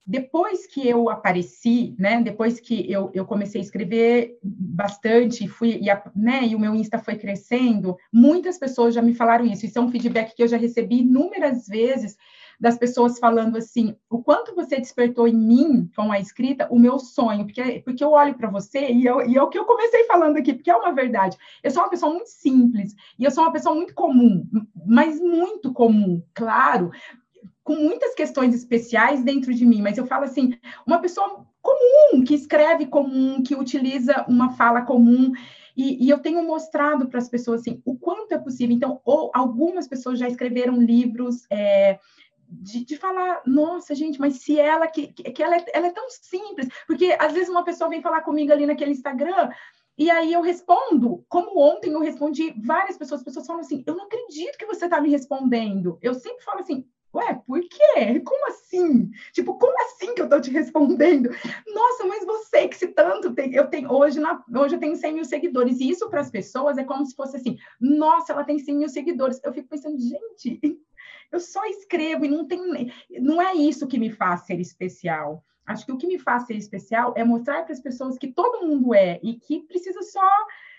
[0.07, 5.90] depois que eu apareci, né, depois que eu, eu comecei a escrever bastante, fui, e,
[5.90, 9.79] a, né, e o meu Insta foi crescendo, muitas pessoas já me falaram isso, isso
[9.79, 12.16] é um feedback que eu já recebi inúmeras vezes,
[12.59, 16.99] das pessoas falando assim, o quanto você despertou em mim com a escrita o meu
[16.99, 20.05] sonho, porque, porque eu olho para você e, eu, e é o que eu comecei
[20.05, 21.37] falando aqui, porque é uma verdade.
[21.62, 24.47] Eu sou uma pessoa muito simples e eu sou uma pessoa muito comum,
[24.87, 26.90] mas muito comum, claro,
[27.67, 32.33] com muitas questões especiais dentro de mim, mas eu falo assim, uma pessoa comum, que
[32.33, 35.33] escreve comum, que utiliza uma fala comum.
[35.77, 38.75] E, e, eu tenho mostrado para as pessoas assim o quanto é possível.
[38.75, 41.99] Então, ou algumas pessoas já escreveram livros é,
[42.49, 46.09] de, de, falar, nossa, gente, mas se ela que, que ela, é, ela é tão
[46.09, 49.51] simples, porque às vezes uma pessoa vem falar comigo ali naquele Instagram.
[49.99, 53.97] E aí eu respondo, como ontem eu respondi várias pessoas, as pessoas falam assim, eu
[53.97, 55.99] não acredito que você está me respondendo.
[56.01, 58.21] Eu sempre falo assim, ué, por quê?
[58.25, 59.11] Como assim?
[59.33, 61.31] Tipo, como assim que eu estou te respondendo?
[61.67, 65.15] Nossa, mas você que se tanto tem, eu tenho hoje, na, hoje eu tenho 100
[65.15, 68.59] mil seguidores, e isso para as pessoas é como se fosse assim, nossa, ela tem
[68.59, 69.41] 100 mil seguidores.
[69.43, 70.61] Eu fico pensando, gente,
[71.33, 72.93] eu só escrevo e não tem.
[73.21, 75.45] Não é isso que me faz ser especial.
[75.67, 78.65] Acho que o que me faz ser especial é mostrar para as pessoas que todo
[78.65, 80.29] mundo é e que precisa só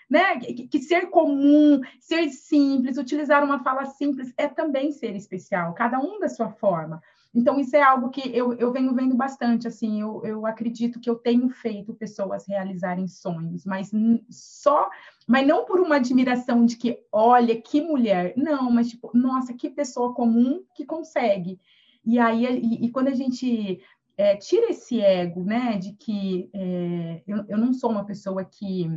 [0.08, 0.38] né?
[0.38, 6.18] Que, ser comum, ser simples, utilizar uma fala simples é também ser especial, cada um
[6.18, 7.02] da sua forma.
[7.34, 11.10] Então, isso é algo que eu, eu venho vendo bastante, assim, eu, eu acredito que
[11.10, 13.90] eu tenho feito pessoas realizarem sonhos, mas
[14.30, 14.88] só,
[15.26, 19.68] mas não por uma admiração de que, olha, que mulher, não, mas tipo, nossa, que
[19.68, 21.60] pessoa comum que consegue.
[22.04, 23.80] E aí, e, e quando a gente
[24.16, 28.90] é, tira esse ego, né, de que é, eu, eu não sou uma pessoa que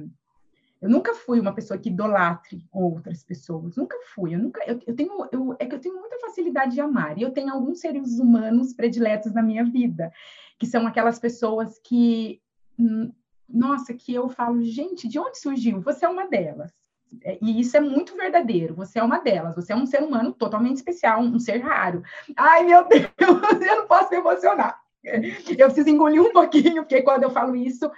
[0.82, 4.34] eu nunca fui uma pessoa que idolatre outras pessoas, nunca fui.
[4.34, 7.17] Eu nunca, eu, eu tenho, eu, é que eu tenho muita facilidade de amar.
[7.20, 10.12] E eu tenho alguns seres humanos prediletos na minha vida,
[10.58, 12.41] que são aquelas pessoas que,
[12.80, 13.12] hum,
[13.48, 15.80] nossa, que eu falo, gente, de onde surgiu?
[15.82, 16.72] Você é uma delas.
[17.24, 18.74] É, e isso é muito verdadeiro.
[18.74, 19.54] Você é uma delas.
[19.56, 22.02] Você é um ser humano totalmente especial, um ser raro.
[22.36, 24.82] Ai, meu Deus, eu não posso me emocionar.
[25.04, 27.89] Eu preciso engolir um pouquinho, porque quando eu falo isso,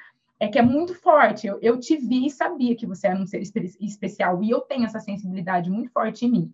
[0.43, 1.47] é que é muito forte.
[1.47, 4.59] Eu, eu te vi e sabia que você era um ser espe especial, e eu
[4.59, 6.53] tenho essa sensibilidade muito forte em mim.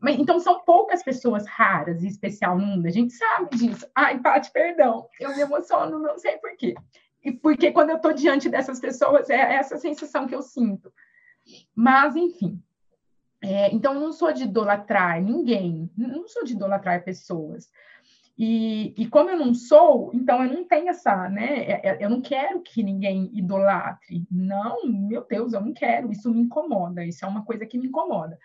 [0.00, 3.86] Mas, então, são poucas pessoas raras e especial no mundo, a gente sabe disso.
[3.94, 6.74] Ai, Paty, perdão, eu me emociono, não sei por quê.
[7.24, 10.92] E porque quando eu estou diante dessas pessoas, é essa sensação que eu sinto.
[11.74, 12.60] Mas, enfim.
[13.40, 17.70] É, então, não sou de idolatrar ninguém, não sou de idolatrar pessoas.
[18.38, 21.64] E, e, como eu não sou, então eu não tenho essa, né?
[21.64, 24.24] É, é, eu não quero que ninguém idolatre.
[24.30, 26.12] Não, meu Deus, eu não quero.
[26.12, 27.04] Isso me incomoda.
[27.04, 28.38] Isso é uma coisa que me incomoda.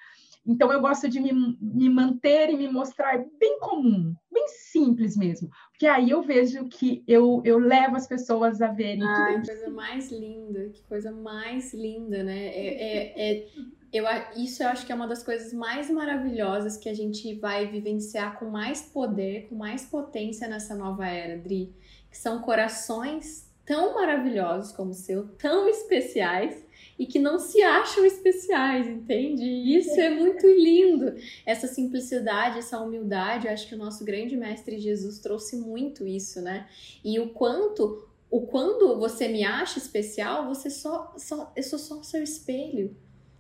[0.46, 5.48] Então eu gosto de me, me manter e me mostrar bem comum, bem simples mesmo.
[5.72, 9.04] Porque aí eu vejo que eu, eu levo as pessoas a verem.
[9.04, 12.48] Ai, que coisa mais linda, que coisa mais linda, né?
[12.48, 13.48] É, é, é
[13.94, 17.68] eu, isso eu acho que é uma das coisas mais maravilhosas que a gente vai
[17.68, 21.72] vivenciar com mais poder, com mais potência nessa nova era, Dri.
[22.10, 26.66] Que são corações tão maravilhosos como o seu, tão especiais
[26.98, 29.44] e que não se acham especiais, entende?
[29.44, 31.16] E isso é muito lindo.
[31.46, 36.42] Essa simplicidade, essa humildade, eu acho que o nosso grande mestre Jesus trouxe muito isso,
[36.42, 36.68] né?
[37.04, 42.00] E o quanto, o quando você me acha especial, você só, só eu sou só
[42.00, 42.96] o seu espelho.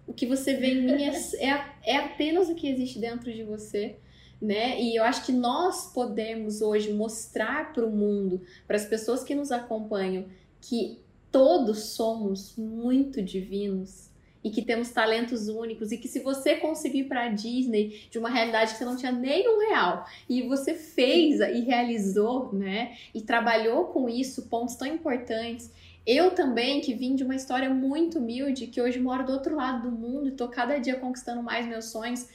[0.07, 3.43] O que você vê em mim é, é, é apenas o que existe dentro de
[3.43, 3.95] você.
[4.41, 4.81] Né?
[4.81, 9.33] E eu acho que nós podemos hoje mostrar para o mundo, para as pessoas que
[9.33, 10.25] nos acompanham,
[10.59, 10.99] que
[11.31, 14.11] todos somos muito divinos
[14.43, 18.29] e que temos talentos únicos e que se você conseguir para a Disney de uma
[18.29, 22.97] realidade que você não tinha nem um real e você fez e realizou, né?
[23.13, 25.71] E trabalhou com isso pontos tão importantes
[26.05, 29.89] eu também, que vim de uma história muito humilde, que hoje moro do outro lado
[29.89, 32.27] do mundo e tô cada dia conquistando mais meus sonhos.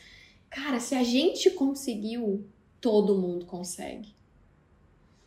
[0.48, 2.46] Cara, se a gente conseguiu,
[2.80, 4.14] todo mundo consegue.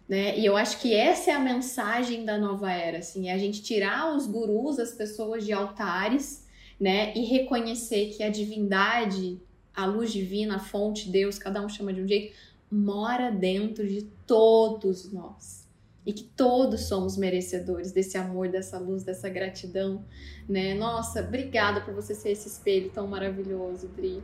[0.10, 0.40] Né?
[0.40, 3.62] E eu acho que essa é a mensagem da nova era, assim, é a gente
[3.62, 6.46] tirar os gurus, as pessoas de altares,
[6.80, 9.40] né, e reconhecer que a divindade,
[9.74, 12.36] a luz divina, a fonte, Deus, cada um chama de um jeito,
[12.72, 15.61] mora dentro de todos nós
[16.06, 20.04] e que todos somos merecedores desse amor, dessa luz, dessa gratidão,
[20.50, 20.74] né?
[20.74, 24.22] Nossa, obrigada por você ser esse espelho tão maravilhoso, Dri.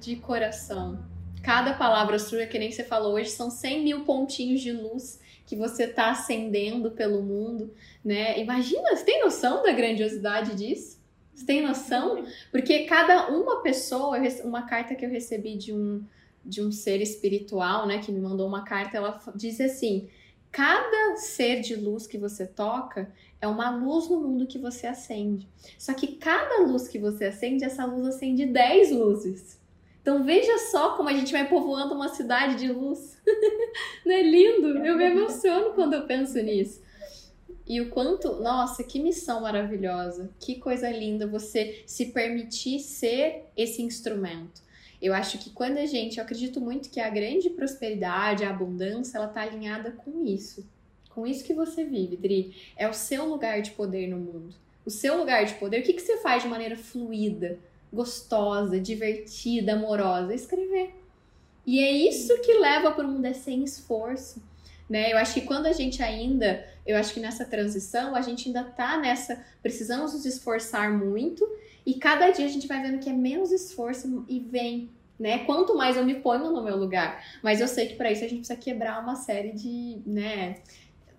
[0.00, 1.04] De coração.
[1.42, 5.56] Cada palavra sua, que nem você falou hoje, são 100 mil pontinhos de luz que
[5.56, 7.72] você está acendendo pelo mundo,
[8.04, 8.38] né?
[8.38, 11.00] Imagina, você tem noção da grandiosidade disso?
[11.34, 12.24] Você tem noção?
[12.50, 16.04] Porque cada uma pessoa, uma carta que eu recebi de um
[16.44, 20.08] de um ser espiritual, né, que me mandou uma carta, ela diz assim:
[20.52, 25.48] Cada ser de luz que você toca é uma luz no mundo que você acende.
[25.78, 29.60] Só que cada luz que você acende, essa luz acende 10 luzes.
[30.02, 33.20] Então veja só como a gente vai povoando uma cidade de luz.
[34.04, 34.78] Não é lindo?
[34.84, 36.82] Eu me emociono quando eu penso nisso.
[37.66, 43.82] E o quanto, nossa, que missão maravilhosa, que coisa linda você se permitir ser esse
[43.82, 44.62] instrumento.
[45.00, 49.16] Eu acho que quando a gente, eu acredito muito que a grande prosperidade, a abundância,
[49.16, 50.66] ela tá alinhada com isso.
[51.10, 52.54] Com isso que você vive, Dri.
[52.76, 54.54] É o seu lugar de poder no mundo.
[54.84, 57.58] O seu lugar de poder, o que, que você faz de maneira fluida,
[57.92, 60.34] gostosa, divertida, amorosa?
[60.34, 60.94] Escrever.
[61.66, 64.42] E é isso que leva para o mundo, é sem esforço.
[64.88, 65.12] Né?
[65.12, 68.64] Eu acho que quando a gente ainda, eu acho que nessa transição, a gente ainda
[68.64, 71.48] tá nessa, precisamos nos esforçar muito
[71.90, 75.38] e cada dia a gente vai vendo que é menos esforço e vem, né?
[75.40, 77.20] Quanto mais eu me ponho no meu lugar.
[77.42, 80.58] Mas eu sei que para isso a gente precisa quebrar uma série de, né?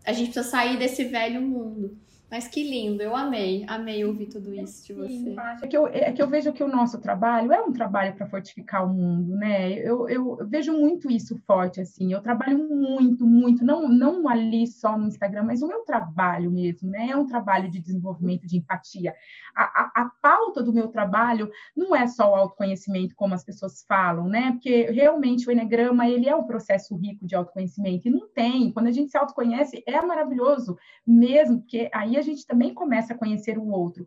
[0.06, 1.98] A gente precisa sair desse velho mundo.
[2.32, 5.36] Mas que lindo, eu amei, amei ouvir tudo isso de você.
[5.62, 8.26] É que eu, é que eu vejo que o nosso trabalho é um trabalho para
[8.26, 9.74] fortificar o mundo, né?
[9.74, 12.14] Eu, eu, eu, vejo muito isso forte, assim.
[12.14, 16.90] Eu trabalho muito, muito, não, não ali só no Instagram, mas o meu trabalho mesmo,
[16.90, 17.10] né?
[17.10, 19.14] É um trabalho de desenvolvimento de empatia.
[19.54, 23.84] A, a, a pauta do meu trabalho não é só o autoconhecimento, como as pessoas
[23.86, 24.54] falam, né?
[24.54, 28.72] Porque realmente o Enneagrama, ele é um processo rico de autoconhecimento, e não tem.
[28.72, 33.18] Quando a gente se autoconhece, é maravilhoso mesmo, porque aí a gente também começa a
[33.18, 34.06] conhecer o outro.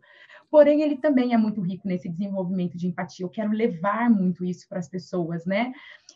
[0.49, 3.25] Porém, ele também é muito rico nesse desenvolvimento de empatia.
[3.25, 5.73] Eu quero levar muito isso para as pessoas, né?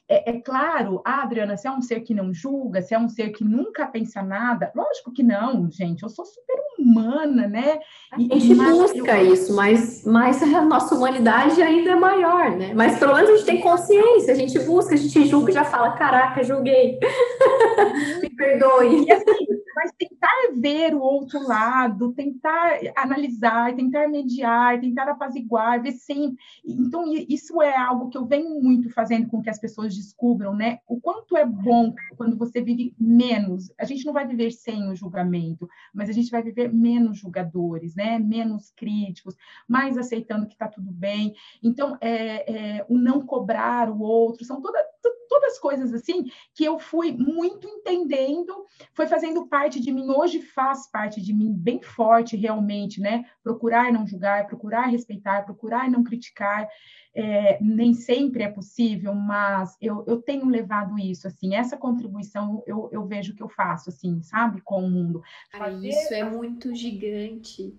[0.08, 3.10] É, é, claro, ah, Adriana, você é um ser que não julga, você é um
[3.10, 4.72] ser que nunca pensa nada.
[4.76, 6.04] Lógico que não, gente.
[6.04, 7.80] Eu sou super humana, né?
[8.18, 9.34] E, a gente busca eu...
[9.34, 12.74] isso, mas, mas a nossa humanidade ainda é maior, né?
[12.74, 15.66] Mas pelo menos a gente tem consciência, a gente busca, a gente julga e já
[15.66, 16.98] fala: caraca, julguei.
[18.22, 19.06] Me perdoe.
[19.06, 19.49] E assim, mas
[20.20, 26.38] tentar ver o outro lado, tentar analisar, tentar mediar, tentar apaziguar, ver sempre.
[26.66, 30.80] Então, isso é algo que eu venho muito fazendo com que as pessoas descubram, né?
[30.88, 33.72] O quanto é bom quando você vive menos.
[33.78, 37.96] A gente não vai viver sem o julgamento, mas a gente vai viver menos julgadores,
[37.96, 38.20] né?
[38.20, 39.36] Menos críticos,
[39.68, 41.34] mais aceitando que está tudo bem.
[41.64, 44.84] Então, é, é, o não cobrar o outro, são todas
[45.30, 50.90] todas coisas assim que eu fui muito entendendo, foi fazendo parte de mim, hoje faz
[50.92, 53.26] parte de mim bem forte realmente, né?
[53.44, 56.68] Procurar não julgar, procurar respeitar, procurar não criticar.
[57.16, 62.88] É, nem sempre é possível, mas eu, eu tenho levado isso, assim, essa contribuição eu,
[62.92, 65.22] eu vejo que eu faço, assim, sabe, com o mundo.
[65.52, 65.90] Fazer...
[65.90, 67.74] Isso é muito gigante.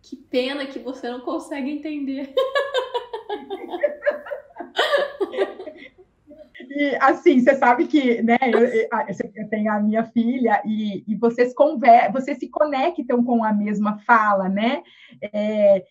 [0.00, 2.32] Que pena que você não consegue entender.
[6.60, 8.60] E assim, você sabe que, né, eu,
[9.34, 13.98] eu tenho a minha filha e, e vocês conver, vocês se conectam com a mesma
[13.98, 14.82] fala, né?
[15.20, 15.84] É,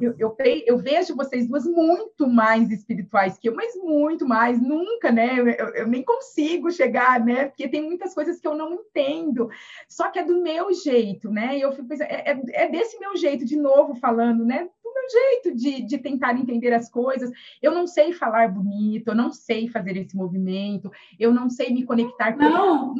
[0.00, 5.10] eu, eu, eu, vejo vocês duas muito mais espirituais que eu, mas muito mais, nunca,
[5.10, 5.38] né?
[5.38, 7.46] Eu, eu, nem consigo chegar, né?
[7.46, 9.48] Porque tem muitas coisas que eu não entendo,
[9.88, 11.56] só que é do meu jeito, né?
[11.56, 14.68] E eu fico pensando, é, é, é desse meu jeito, de novo falando, né?
[14.94, 17.30] Meu jeito de, de tentar entender as coisas.
[17.62, 21.84] Eu não sei falar bonito, eu não sei fazer esse movimento, eu não sei me
[21.84, 22.40] conectar com.
[22.40, 22.94] Não.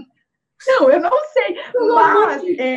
[0.66, 2.42] Não, eu não sei, Pelo mas...
[2.42, 2.76] De é...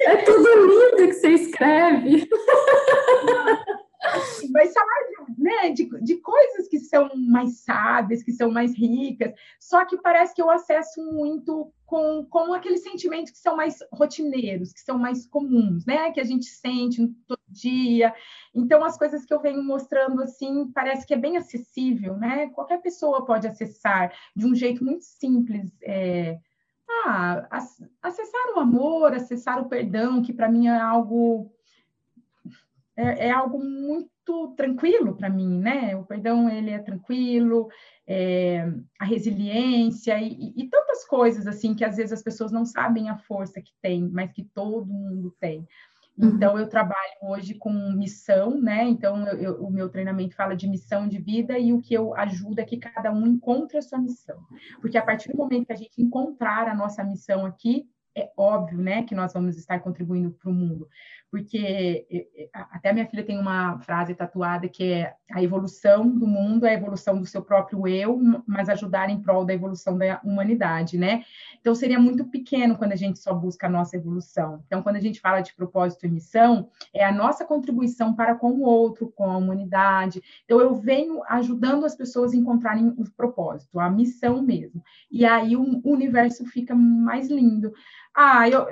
[0.00, 2.28] é tudo lindo que você escreve.
[4.50, 4.88] Mas sabe,
[5.36, 7.10] né, de, de coisas que são
[8.00, 12.82] sábias, que são mais ricas, só que parece que eu acesso muito com, com aqueles
[12.82, 16.12] sentimentos que são mais rotineiros, que são mais comuns, né?
[16.12, 18.14] Que a gente sente todo dia.
[18.54, 22.48] Então, as coisas que eu venho mostrando assim, parece que é bem acessível, né?
[22.50, 25.72] Qualquer pessoa pode acessar de um jeito muito simples.
[25.82, 26.38] É,
[27.04, 27.48] ah,
[28.02, 31.52] acessar o amor, acessar o perdão, que para mim é algo
[32.96, 34.10] é, é algo muito
[34.56, 35.94] tranquilo para mim, né?
[35.96, 37.68] O perdão ele é tranquilo,
[38.06, 43.08] é, a resiliência e, e, tantas coisas assim que às vezes as pessoas não sabem
[43.08, 45.66] a força que tem, mas que todo mundo tem.
[46.18, 46.28] Uhum.
[46.28, 48.84] Então eu trabalho hoje com missão, né?
[48.84, 52.14] Então eu, eu, o meu treinamento fala de missão de vida e o que eu
[52.14, 54.38] ajudo é que cada um encontre a sua missão,
[54.80, 58.78] porque a partir do momento que a gente encontrar a nossa missão aqui é óbvio,
[58.78, 60.88] né, que nós vamos estar contribuindo para o mundo
[61.30, 66.70] porque até minha filha tem uma frase tatuada que é a evolução do mundo é
[66.70, 71.24] a evolução do seu próprio eu, mas ajudar em prol da evolução da humanidade, né?
[71.60, 74.62] Então seria muito pequeno quando a gente só busca a nossa evolução.
[74.66, 78.50] Então quando a gente fala de propósito e missão, é a nossa contribuição para com
[78.50, 80.20] o outro, com a humanidade.
[80.44, 84.82] Então eu venho ajudando as pessoas a encontrarem o propósito, a missão mesmo.
[85.10, 87.72] E aí o universo fica mais lindo.
[88.14, 88.66] Ah, eu,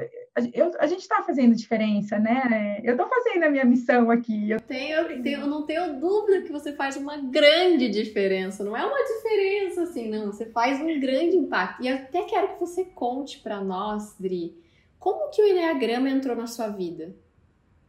[0.53, 2.81] eu, a gente está fazendo diferença, né?
[2.83, 4.51] Eu estou fazendo a minha missão aqui.
[4.51, 4.61] Eu...
[4.61, 8.65] Tenho, tenho, não tenho dúvida que você faz uma grande diferença.
[8.65, 10.27] Não é uma diferença assim, não.
[10.27, 11.83] Você faz um grande impacto.
[11.83, 14.57] E até quero que você conte para nós, Dri,
[14.99, 17.15] como que o Enneagrama entrou na sua vida?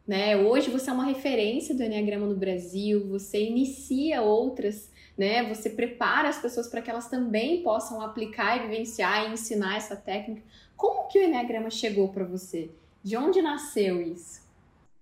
[0.07, 0.38] Né?
[0.38, 5.43] Hoje você é uma referência do Enneagrama no Brasil, você inicia outras, né?
[5.53, 9.93] Você prepara as pessoas para que elas também possam aplicar e vivenciar e ensinar essa
[9.93, 10.41] técnica.
[10.77, 12.71] Como que o Enneagrama chegou para você?
[13.03, 14.47] De onde nasceu isso?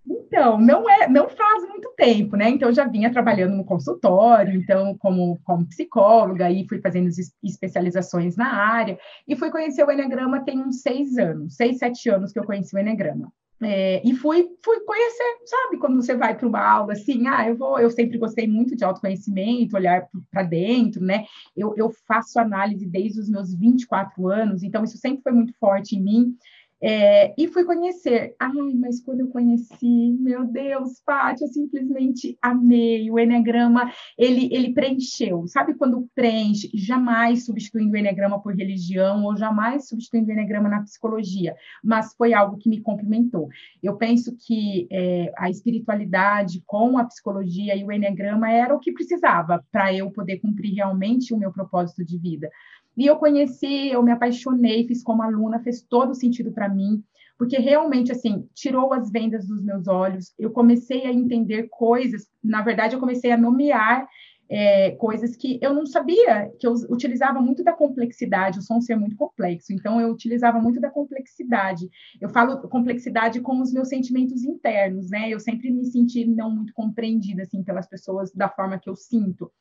[0.09, 2.49] Então, não é, não faz muito tempo, né?
[2.49, 7.09] Então, eu já vinha trabalhando no consultório, então, como, como psicóloga, aí fui fazendo
[7.43, 12.31] especializações na área, e fui conhecer o Enneagrama tem uns seis anos, seis, sete anos
[12.31, 13.31] que eu conheci o Enneagrama.
[13.59, 17.57] É, e fui, fui conhecer, sabe, quando você vai para uma aula assim, ah, eu
[17.57, 21.25] vou, eu sempre gostei muito de autoconhecimento, olhar para dentro, né?
[21.55, 25.95] Eu, eu faço análise desde os meus 24 anos, então isso sempre foi muito forte
[25.95, 26.37] em mim.
[26.81, 28.35] É, e fui conhecer.
[28.39, 33.09] Ai, mas quando eu conheci, meu Deus, Paty, eu simplesmente amei.
[33.09, 35.47] O Enneagrama, ele, ele preencheu.
[35.47, 36.69] Sabe quando preenche?
[36.73, 42.33] Jamais substituindo o Enneagrama por religião ou jamais substituindo o Enneagrama na psicologia, mas foi
[42.33, 43.49] algo que me complementou.
[43.81, 48.91] Eu penso que é, a espiritualidade com a psicologia e o Enneagrama era o que
[48.91, 52.49] precisava para eu poder cumprir realmente o meu propósito de vida.
[52.97, 57.03] E eu conheci, eu me apaixonei, fiz como aluna, fez todo sentido para mim,
[57.37, 62.63] porque realmente, assim, tirou as vendas dos meus olhos, eu comecei a entender coisas, na
[62.63, 64.07] verdade, eu comecei a nomear
[64.49, 68.81] é, coisas que eu não sabia, que eu utilizava muito da complexidade, eu sou um
[68.81, 71.89] ser muito complexo, então eu utilizava muito da complexidade.
[72.19, 75.29] Eu falo complexidade com os meus sentimentos internos, né?
[75.29, 79.51] Eu sempre me senti não muito compreendida, assim, pelas pessoas da forma que eu sinto.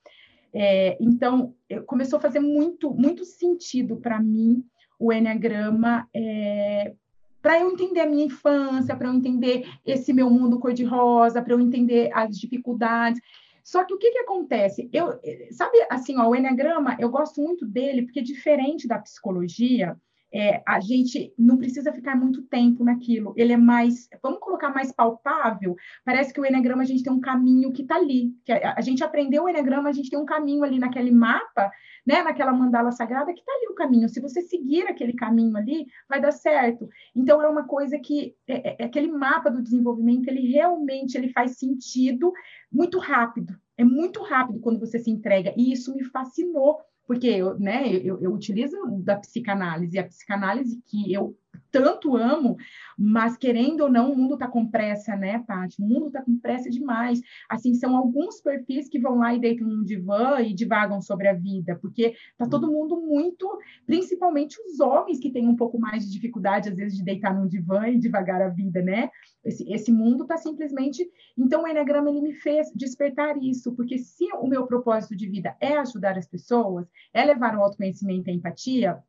[0.58, 1.54] É, então,
[1.84, 4.64] começou a fazer muito, muito sentido para mim
[4.98, 6.94] o Enneagrama é,
[7.42, 11.60] para eu entender a minha infância, para eu entender esse meu mundo cor-de-rosa, para eu
[11.60, 13.20] entender as dificuldades.
[13.62, 14.88] Só que o que, que acontece?
[14.90, 19.94] Eu, sabe, assim, ó, o Enneagrama, eu gosto muito dele, porque diferente da psicologia,
[20.36, 23.32] é, a gente não precisa ficar muito tempo naquilo.
[23.38, 25.74] Ele é mais, vamos colocar mais palpável.
[26.04, 28.34] Parece que o Enneagrama a gente tem um caminho que está ali.
[28.44, 31.70] Que a, a, gente aprendeu o Enneagrama, a gente tem um caminho ali naquele mapa,
[32.06, 34.10] né, naquela mandala sagrada, que está ali o caminho.
[34.10, 36.86] Se você seguir aquele caminho ali, vai dar certo.
[37.14, 41.30] Então, é uma coisa que, é, é, é aquele mapa do desenvolvimento, ele realmente ele
[41.30, 42.30] faz sentido
[42.70, 43.56] muito rápido.
[43.78, 45.54] É muito rápido quando você se entrega.
[45.56, 51.12] E isso me fascinou porque eu, né, eu, eu utilizo da psicanálise, a psicanálise que
[51.12, 51.36] eu
[51.70, 52.56] tanto amo,
[52.98, 55.82] mas querendo ou não, o mundo está com pressa, né, Paty?
[55.82, 57.20] O mundo está com pressa demais.
[57.48, 61.34] Assim, são alguns perfis que vão lá e deitam no divã e divagam sobre a
[61.34, 63.48] vida, porque está todo mundo muito,
[63.86, 67.48] principalmente os homens que têm um pouco mais de dificuldade, às vezes, de deitar no
[67.48, 69.10] divã e devagar a vida, né?
[69.44, 71.08] Esse, esse mundo está simplesmente.
[71.36, 75.56] Então, o Enneagrama ele me fez despertar isso, porque se o meu propósito de vida
[75.60, 79.02] é ajudar as pessoas, é levar o autoconhecimento e a empatia,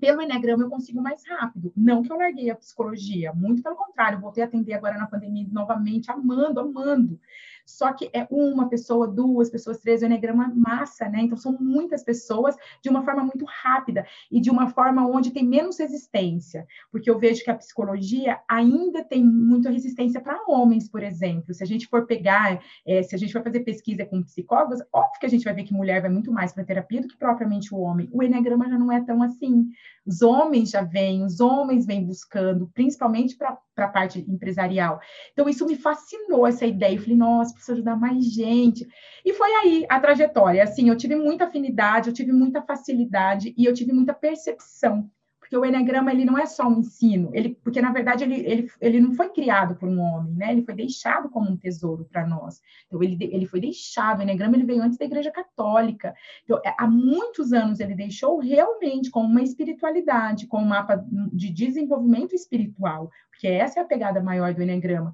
[0.00, 1.72] pelo Enneagrama eu consigo mais rápido.
[1.76, 5.46] Não que eu larguei a psicologia, muito pelo contrário, voltei a atender agora na pandemia
[5.50, 7.20] novamente, amando, amando.
[7.66, 11.22] Só que é uma pessoa, duas pessoas, três, o Enneagrama massa, né?
[11.22, 15.46] Então são muitas pessoas de uma forma muito rápida e de uma forma onde tem
[15.46, 21.02] menos resistência, porque eu vejo que a psicologia ainda tem muita resistência para homens, por
[21.02, 21.54] exemplo.
[21.54, 25.20] Se a gente for pegar, é, se a gente for fazer pesquisa com psicólogos, óbvio
[25.20, 27.74] que a gente vai ver que mulher vai muito mais para terapia do que propriamente
[27.74, 28.08] o homem.
[28.12, 29.70] O Enneagrama já não é tão assim.
[30.04, 35.00] Os homens já vêm, os homens vêm buscando, principalmente para a parte empresarial.
[35.32, 36.96] Então, isso me fascinou, essa ideia.
[36.96, 38.86] Eu falei, nossa, preciso ajudar mais gente.
[39.24, 40.62] E foi aí a trajetória.
[40.62, 45.10] Assim, eu tive muita afinidade, eu tive muita facilidade e eu tive muita percepção
[45.52, 48.70] porque o Enneagrama ele não é só um ensino, ele, porque na verdade ele, ele,
[48.80, 50.50] ele não foi criado por um homem, né?
[50.50, 52.62] Ele foi deixado como um tesouro para nós.
[52.86, 56.14] Então ele, ele foi deixado, o Enneagrama ele veio antes da Igreja Católica.
[56.44, 61.50] Então, é, há muitos anos ele deixou realmente com uma espiritualidade, com um mapa de
[61.50, 65.12] desenvolvimento espiritual, porque essa é a pegada maior do Enneagrama.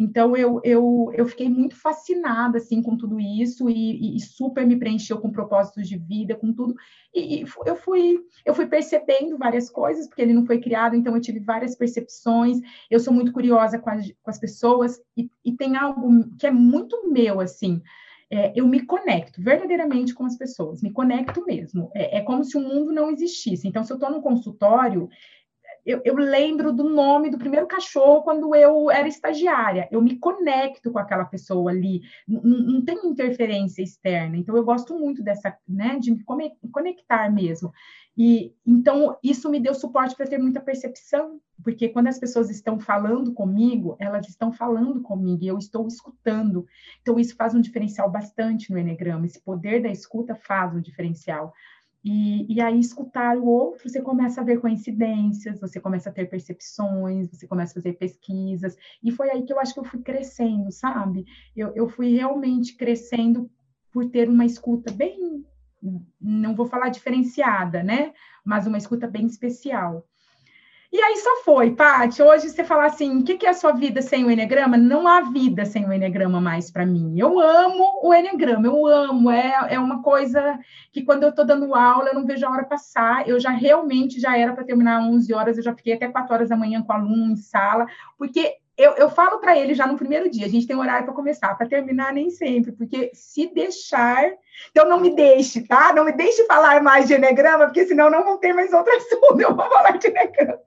[0.00, 4.76] Então, eu, eu, eu fiquei muito fascinada, assim, com tudo isso e, e super me
[4.76, 6.72] preencheu com propósitos de vida, com tudo.
[7.12, 11.16] E, e, eu, fui, eu fui percebendo várias coisas, porque ele não foi criado, então
[11.16, 12.60] eu tive várias percepções.
[12.88, 16.52] Eu sou muito curiosa com as, com as pessoas e, e tem algo que é
[16.52, 17.82] muito meu, assim.
[18.30, 21.90] É, eu me conecto verdadeiramente com as pessoas, me conecto mesmo.
[21.92, 23.66] É, é como se o mundo não existisse.
[23.66, 25.08] Então, se eu estou no consultório,
[25.88, 29.88] eu, eu, lembro do nome do primeiro cachorro quando eu era estagiária.
[29.90, 34.36] Eu me conecto com aquela pessoa ali, não, não tem interferência externa.
[34.36, 36.22] Então, eu gosto muito dessa, né, de me
[36.70, 37.72] conectar mesmo.
[38.20, 42.76] E então isso me deu suporte para ter muita percepção, porque quando as pessoas estão
[42.78, 46.66] falando comigo, elas estão falando comigo e eu estou escutando.
[47.00, 49.24] Então, isso faz um diferencial bastante no Enneagrama.
[49.24, 51.54] Esse poder da escuta faz um diferencial.
[52.10, 56.24] E, e, aí, escutar o outro, você começa a ver coincidências, você começa a ter
[56.24, 58.74] percepções, você começa a fazer pesquisas.
[59.04, 61.26] E foi aí que eu acho que eu fui crescendo, sabe?
[61.54, 63.50] Eu, eu fui realmente crescendo
[63.92, 65.44] por ter uma escuta bem,
[66.18, 68.14] não vou falar diferenciada, né?
[68.42, 70.02] Mas uma escuta bem especial.
[70.90, 72.22] E aí só foi, Paty.
[72.22, 74.78] Hoje você fala assim: o que, que é a sua vida sem o Enneagrama?
[74.78, 77.18] Não há vida sem o Enneagrama mais para mim.
[77.18, 79.30] Eu amo o Enneagrama, eu amo.
[79.30, 80.58] É, é uma coisa
[80.90, 83.28] que quando eu estou dando aula, eu não vejo a hora passar.
[83.28, 86.48] Eu já realmente já era para terminar 11 horas, eu já fiquei até 4 horas
[86.48, 87.86] da manhã com aluno em sala,
[88.16, 91.04] porque eu, eu falo para ele já no primeiro dia, a gente tem um horário
[91.04, 94.24] para começar, para terminar nem sempre, porque se deixar,
[94.70, 95.92] então não me deixe, tá?
[95.92, 99.40] Não me deixe falar mais de enegrama, porque senão não vou ter mais outro assunto,
[99.40, 100.60] eu vou falar de enegrama.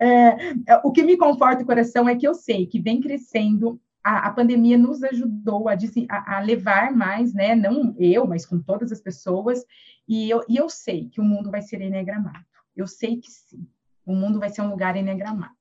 [0.00, 4.28] É, o que me conforta o coração é que eu sei que vem crescendo a,
[4.28, 7.54] a, pandemia nos ajudou a, a, a, levar mais, né?
[7.54, 9.62] Não eu, mas com todas as pessoas.
[10.08, 12.44] E eu, e eu sei que o mundo vai ser enegramado.
[12.74, 13.66] Eu sei que sim.
[14.06, 15.59] O mundo vai ser um lugar enegramado.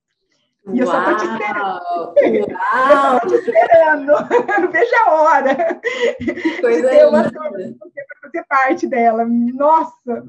[0.73, 1.79] E eu só estou te esperando.
[1.91, 2.13] Uau.
[2.89, 4.11] Eu só te esperando.
[4.49, 5.81] Eu não vejo a hora.
[6.17, 9.25] Que coisa de uma turma para fazer parte dela.
[9.25, 10.23] Nossa,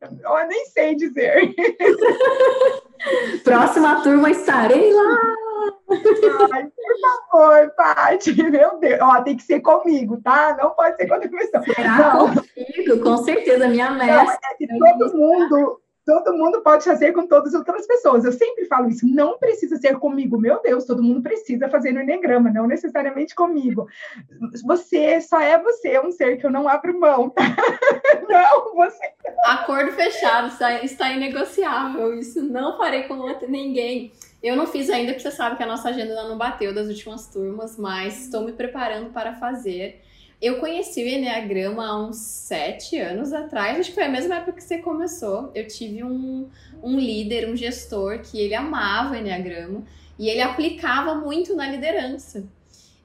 [0.00, 1.54] eu nem sei dizer.
[3.44, 5.20] Próxima turma estarei lá.
[6.52, 9.00] Ai, por favor, Paty, meu Deus.
[9.00, 10.56] Ó, tem que ser comigo, tá?
[10.60, 11.62] Não pode ser com outra pessoa.
[11.64, 12.34] Será não.
[12.34, 13.02] comigo?
[13.02, 14.24] Com certeza, minha mestra.
[14.24, 18.24] Não, é que todo mundo todo mundo pode fazer com todas as outras pessoas.
[18.24, 20.38] Eu sempre falo isso, não precisa ser comigo.
[20.38, 23.88] Meu Deus, todo mundo precisa fazer no Enneagrama, não necessariamente comigo.
[24.64, 27.42] Você só é você, é um ser que eu não abro mão, tá?
[28.28, 29.12] Não, você.
[29.44, 30.50] Acordo fechado,
[30.82, 32.18] está inegociável.
[32.18, 33.14] Isso não farei com
[33.46, 34.12] ninguém.
[34.42, 37.28] Eu não fiz ainda, porque você sabe que a nossa agenda não bateu das últimas
[37.28, 40.02] turmas, mas estou me preparando para fazer.
[40.44, 44.52] Eu conheci o Enneagrama há uns sete anos atrás, acho que foi a mesma época
[44.52, 45.50] que você começou.
[45.54, 46.50] Eu tive um,
[46.82, 49.82] um líder, um gestor, que ele amava o Enneagrama
[50.18, 52.44] e ele aplicava muito na liderança.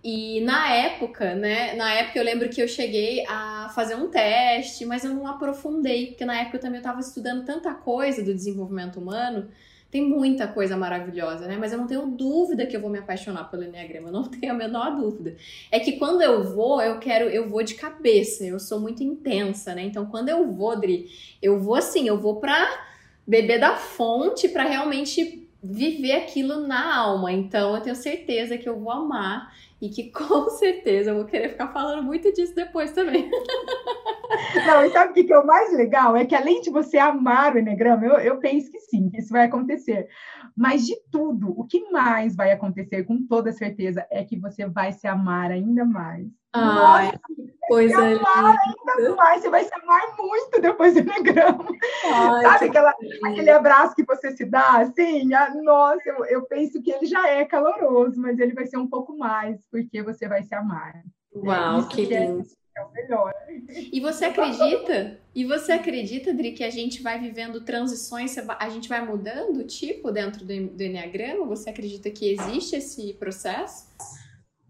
[0.04, 1.76] E na época, né?
[1.76, 6.08] Na época eu lembro que eu cheguei a fazer um teste, mas eu não aprofundei,
[6.08, 9.48] porque na época eu também estava estudando tanta coisa do desenvolvimento humano
[9.92, 11.58] tem muita coisa maravilhosa, né?
[11.60, 14.54] Mas eu não tenho dúvida que eu vou me apaixonar pelo Enneagrama, eu não tenho
[14.54, 15.36] a menor dúvida.
[15.72, 19.74] É que quando eu vou, eu quero, eu vou de cabeça, eu sou muito intensa,
[19.74, 19.84] né?
[19.84, 21.10] Então quando eu vou, Dri,
[21.42, 22.86] eu vou assim, eu vou pra
[23.26, 27.32] beber da fonte para realmente viver aquilo na alma.
[27.32, 31.50] Então eu tenho certeza que eu vou amar e que com certeza eu vou querer
[31.50, 33.30] ficar falando muito disso depois também.
[34.66, 36.16] Não, e sabe o que é o mais legal?
[36.16, 39.34] É que além de você amar o Enneagrama, eu, eu penso que sim, que isso
[39.34, 40.08] vai acontecer.
[40.56, 44.92] Mas de tudo, o que mais vai acontecer com toda certeza é que você vai
[44.92, 46.28] se amar ainda mais.
[46.52, 47.20] Ai, Nossa,
[47.68, 51.66] coisa amar ainda mais, você vai se amar muito depois do Enneagrama.
[52.12, 52.94] Ai, Sabe aquela,
[53.26, 55.34] aquele abraço que você se dá, assim?
[55.34, 58.88] Ah, nossa, eu, eu penso que ele já é caloroso, mas ele vai ser um
[58.88, 61.04] pouco mais, porque você vai se amar.
[61.36, 62.42] Uau, que lindo.
[62.42, 63.34] É é o melhor.
[63.70, 65.20] E você acredita?
[65.36, 69.68] E você acredita, Dri, que a gente vai vivendo transições, a gente vai mudando o
[69.68, 71.46] tipo dentro do, do Enneagrama?
[71.48, 73.90] Você acredita que existe esse processo?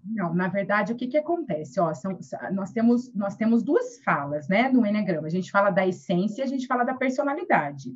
[0.05, 1.79] Não, na verdade, o que, que acontece?
[1.79, 2.17] Ó, são,
[2.51, 5.27] nós, temos, nós temos duas falas né, no Enneagrama.
[5.27, 7.95] A gente fala da essência e a gente fala da personalidade.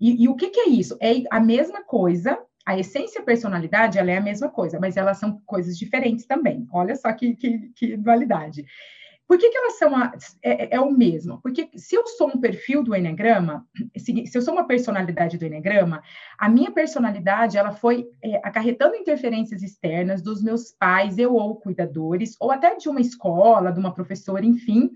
[0.00, 0.96] E, e o que, que é isso?
[1.00, 4.96] É a mesma coisa, a essência e a personalidade, ela é a mesma coisa, mas
[4.96, 6.66] elas são coisas diferentes também.
[6.72, 8.64] Olha só que, que, que dualidade.
[9.30, 10.10] Por que, que elas são a,
[10.42, 11.40] é, é, é, o mesmo?
[11.40, 13.64] Porque se eu sou um perfil do Enneagrama,
[13.96, 16.02] se, se eu sou uma personalidade do Enneagrama,
[16.36, 22.34] a minha personalidade ela foi é, acarretando interferências externas dos meus pais, eu ou cuidadores,
[22.40, 24.90] ou até de uma escola, de uma professora, enfim,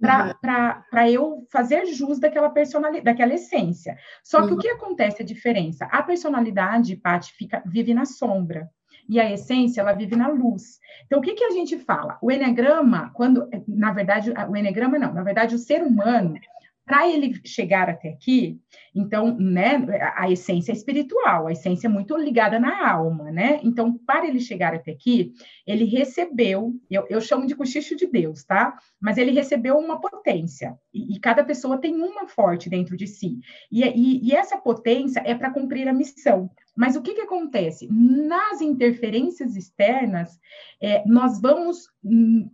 [0.00, 1.06] para uhum.
[1.08, 3.98] eu fazer jus daquela personalidade, daquela essência.
[4.22, 4.54] Só que uhum.
[4.54, 5.86] o que acontece a diferença?
[5.86, 8.70] A personalidade, Paty, fica, vive na sombra
[9.10, 10.78] e a essência ela vive na luz.
[11.04, 12.16] Então, o que, que a gente fala?
[12.22, 16.38] O Enneagrama, quando, na verdade, o Enneagrama não, na verdade, o ser humano,
[16.86, 18.60] para ele chegar até aqui,
[18.94, 19.86] então, né,
[20.16, 23.60] a essência é espiritual, a essência é muito ligada na alma, né?
[23.62, 25.32] Então, para ele chegar até aqui,
[25.66, 28.76] ele recebeu, eu, eu chamo de cochicho de Deus, tá?
[29.00, 33.38] Mas ele recebeu uma potência, e, e cada pessoa tem uma forte dentro de si.
[33.70, 36.50] E, e, e essa potência é para cumprir a missão.
[36.76, 37.88] Mas o que, que acontece?
[37.90, 40.38] Nas interferências externas,
[40.80, 41.88] é, nós vamos,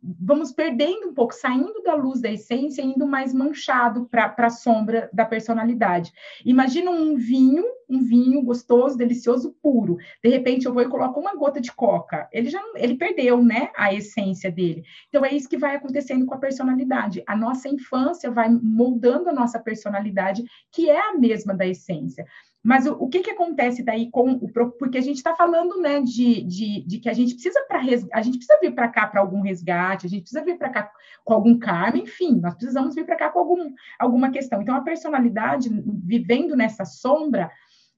[0.03, 5.09] vamos perdendo um pouco, saindo da luz da essência, indo mais manchado para a sombra
[5.13, 6.13] da personalidade.
[6.45, 9.97] Imagina um vinho, um vinho gostoso, delicioso, puro.
[10.23, 12.29] De repente eu vou e coloco uma gota de coca.
[12.33, 14.85] Ele já ele perdeu, né, a essência dele.
[15.09, 17.23] Então é isso que vai acontecendo com a personalidade.
[17.27, 22.27] A nossa infância vai moldando a nossa personalidade, que é a mesma da essência.
[22.67, 26.01] Mas o, o que, que acontece daí com o porque a gente está falando né,
[26.01, 29.21] de, de, de, que a gente precisa para a gente precisa vir para cá para
[29.21, 30.91] algum resgate, a gente precisa vir para cá
[31.25, 34.61] com algum karma, enfim, nós precisamos vir para cá com algum, alguma questão.
[34.61, 35.71] Então a personalidade
[36.05, 37.53] vivendo nessa sombra,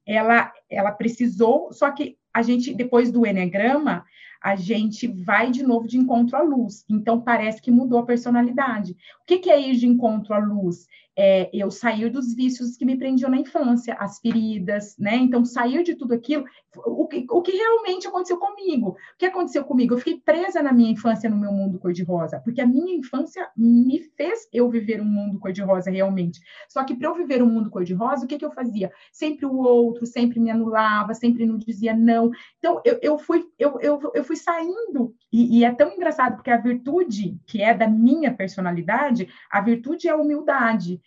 [0.04, 4.04] ela ela precisou, só que a gente depois do enegrama
[4.42, 6.84] a gente vai de novo de encontro à luz.
[6.90, 8.92] Então parece que mudou a personalidade.
[9.22, 10.86] O que, que é ir de encontro à luz?
[11.20, 15.16] É, eu sair dos vícios que me prendiam na infância, as feridas, né?
[15.16, 16.44] Então, sair de tudo aquilo,
[16.76, 18.90] o que, o que realmente aconteceu comigo.
[18.90, 19.94] O que aconteceu comigo?
[19.94, 23.98] Eu fiquei presa na minha infância no meu mundo cor-de-rosa, porque a minha infância me
[24.16, 26.40] fez eu viver um mundo cor-de-rosa realmente.
[26.68, 28.92] Só que para eu viver um mundo cor-de-rosa, o que, que eu fazia?
[29.10, 32.30] Sempre o outro, sempre me anulava, sempre não dizia não.
[32.58, 36.50] Então, eu, eu, fui, eu, eu, eu fui saindo, e, e é tão engraçado, porque
[36.50, 41.02] a virtude, que é da minha personalidade, a virtude é a humildade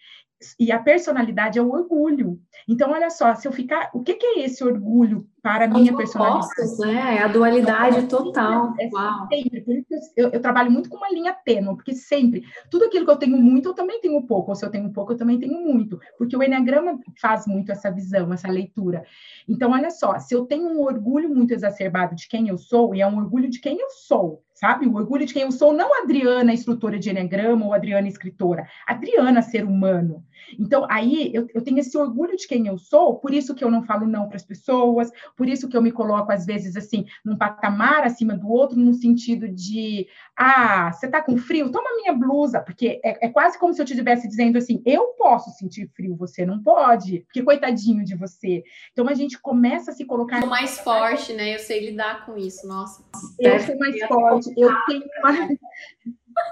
[0.60, 2.40] e a personalidade é o orgulho.
[2.68, 3.90] Então, olha só, se eu ficar.
[3.94, 6.46] O que, que é esse orgulho para a minha personalidade?
[6.46, 7.18] Opostos, né?
[7.18, 8.74] É a dualidade total.
[8.80, 8.90] É,
[9.30, 9.62] sempre.
[9.62, 13.12] Por isso eu, eu, trabalho muito com uma linha tênue, porque sempre, tudo aquilo que
[13.12, 14.52] eu tenho muito, eu também tenho pouco.
[14.52, 16.00] Ou se eu tenho pouco, eu também tenho muito.
[16.18, 19.04] Porque o Enneagrama faz muito essa visão, essa leitura.
[19.48, 23.02] Então, olha só, se eu tenho um orgulho muito exacerbado de quem eu sou, e
[23.02, 24.86] é um orgulho de quem eu sou, sabe?
[24.86, 28.68] O orgulho de quem eu sou, não Adriana, instrutora de Enneagrama, ou Adriana, escritora.
[28.88, 30.24] Adriana, ser humano.
[30.60, 33.72] Então, aí eu, eu tenho esse orgulho de quem eu sou, por isso que eu
[33.72, 37.06] não falo não para as pessoas, por isso que eu me coloco, às vezes, assim,
[37.24, 41.72] num patamar acima do outro, no sentido de, ah, você tá com frio?
[41.72, 45.08] Toma minha blusa, porque é, é quase como se eu te estivesse dizendo assim, eu
[45.18, 48.64] posso sentir frio, você não pode, porque coitadinho de você.
[48.92, 50.38] Então, a gente começa a se colocar...
[50.38, 51.56] Eu sou mais forte, né?
[51.56, 53.04] Eu sei lidar com isso, nossa.
[53.40, 55.50] Eu sou mais forte, eu tenho uma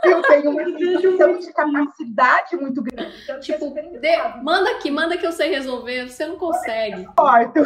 [0.04, 3.14] eu tenho uma sensação de capacidade muito grande.
[3.24, 7.06] Então, tipo, de, manda aqui, manda que eu sei resolver, você não consegue.
[7.16, 7.62] Corto.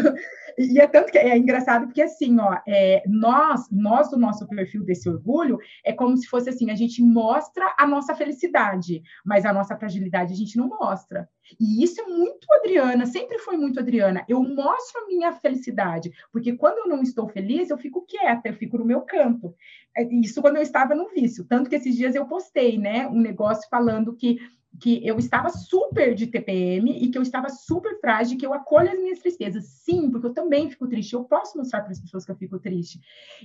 [0.57, 4.83] E é tanto que é engraçado porque assim, ó, é, nós, nós do nosso perfil
[4.83, 9.53] desse orgulho, é como se fosse assim, a gente mostra a nossa felicidade, mas a
[9.53, 11.27] nossa fragilidade a gente não mostra.
[11.59, 14.25] E isso é muito Adriana, sempre foi muito Adriana.
[14.27, 18.53] Eu mostro a minha felicidade, porque quando eu não estou feliz, eu fico quieta, eu
[18.53, 19.53] fico no meu canto.
[19.95, 21.45] É, isso quando eu estava no vício.
[21.45, 24.39] Tanto que esses dias eu postei, né, um negócio falando que
[24.79, 28.91] que eu estava super de TPM e que eu estava super frágil, que eu acolho
[28.91, 29.65] as minhas tristezas.
[29.65, 31.13] Sim, porque eu também fico triste.
[31.13, 32.99] Eu posso mostrar para as pessoas que eu fico triste.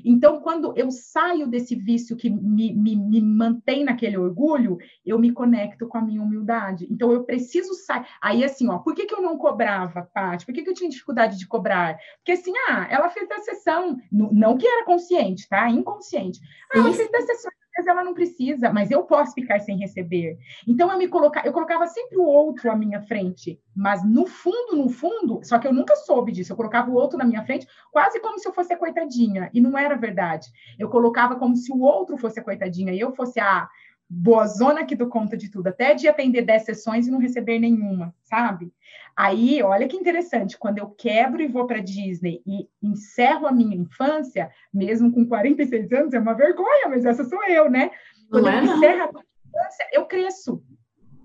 [0.04, 5.32] Então, quando eu saio desse vício que me, me, me mantém naquele orgulho, eu me
[5.32, 6.86] conecto com a minha humildade.
[6.90, 8.06] Então, eu preciso sair.
[8.20, 10.46] Aí, assim, ó, por que, que eu não cobrava, Paty?
[10.46, 11.98] Por que, que eu tinha dificuldade de cobrar?
[12.18, 15.68] Porque, assim, ah, ela fez a sessão, não que era consciente, tá?
[15.68, 16.40] Inconsciente.
[16.72, 17.52] Ah, ela fez a sessão
[17.86, 20.38] ela não precisa, mas eu posso ficar sem receber.
[20.66, 24.76] Então eu me colocar, eu colocava sempre o outro à minha frente, mas no fundo,
[24.76, 26.52] no fundo, só que eu nunca soube disso.
[26.52, 29.60] Eu colocava o outro na minha frente, quase como se eu fosse a coitadinha, e
[29.60, 30.48] não era verdade.
[30.78, 33.68] Eu colocava como se o outro fosse a coitadinha e eu fosse a
[34.08, 37.58] boa zona que dou conta de tudo, até de atender 10 sessões e não receber
[37.58, 38.72] nenhuma, sabe?
[39.14, 43.76] Aí, olha que interessante, quando eu quebro e vou para Disney e encerro a minha
[43.76, 47.90] infância, mesmo com 46 anos, é uma vergonha, mas essa sou eu, né?
[48.30, 50.62] Quando não eu é, encerro a minha infância, eu cresço.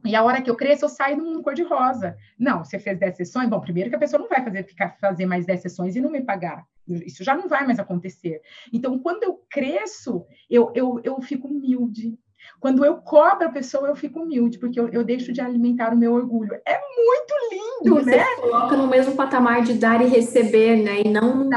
[0.05, 2.17] E a hora que eu cresço, eu saio do mundo cor-de-rosa.
[2.37, 5.25] Não, você fez 10 sessões, bom, primeiro que a pessoa não vai fazer, ficar, fazer
[5.25, 6.65] mais 10 sessões e não me pagar.
[6.87, 8.41] Isso já não vai mais acontecer.
[8.73, 12.17] Então, quando eu cresço, eu, eu, eu fico humilde,
[12.59, 15.97] quando eu cobro a pessoa, eu fico humilde, porque eu, eu deixo de alimentar o
[15.97, 16.53] meu orgulho.
[16.65, 18.25] É muito lindo, e você né?
[18.35, 21.01] coloca no mesmo patamar de dar e receber, né?
[21.03, 21.49] E não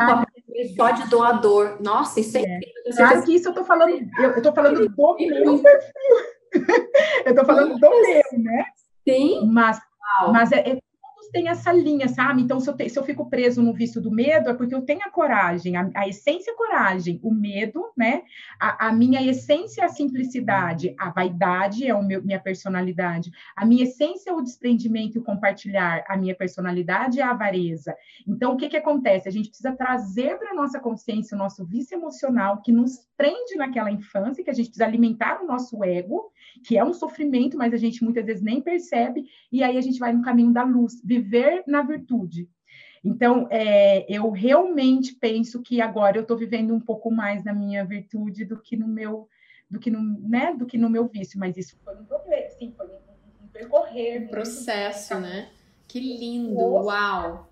[0.77, 1.77] só de doador.
[1.81, 2.61] Nossa, isso é, é.
[2.97, 6.17] Claro que isso eu tô falando, eu, eu tô falando do meu perfil.
[7.27, 8.65] eu tô falando do meu, né?
[9.09, 9.49] Sim.
[9.53, 9.81] Mas,
[10.33, 10.79] mas é, é
[11.37, 12.41] tem essa linha, sabe?
[12.41, 14.81] Então, se eu, te, se eu fico preso no vício do medo, é porque eu
[14.81, 18.23] tenho a coragem, a, a essência é a coragem, o medo, né?
[18.59, 23.85] A, a, minha essência é a simplicidade, a vaidade é meu, minha personalidade, a minha
[23.85, 27.95] essência é o desprendimento e o compartilhar, a minha personalidade é a avareza.
[28.27, 29.29] Então, o que, que acontece?
[29.29, 33.57] A gente precisa trazer para a nossa consciência o nosso vício emocional que nos prende
[33.57, 36.33] naquela infância, que a gente precisa alimentar o nosso ego,
[36.65, 39.99] que é um sofrimento, mas a gente muitas vezes nem percebe, e aí a gente
[39.99, 42.49] vai no caminho da luz, viver na virtude.
[43.05, 47.85] Então, é, eu realmente penso que agora eu estou vivendo um pouco mais na minha
[47.85, 49.29] virtude do que no meu,
[49.71, 52.73] do que no, né, do que no meu vício, mas isso foi um problema, sim,
[52.77, 54.23] foi um, um percorrer.
[54.23, 55.51] Um processo, né?
[55.87, 57.49] Que lindo, uau!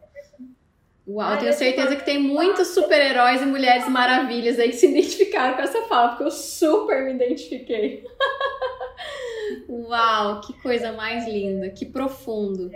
[1.06, 5.54] Uau, eu tenho certeza que tem muitos super-heróis e mulheres maravilhas aí que se identificaram
[5.54, 8.04] com essa fala, porque eu super me identifiquei.
[9.68, 12.70] Uau, que coisa mais linda, que profundo.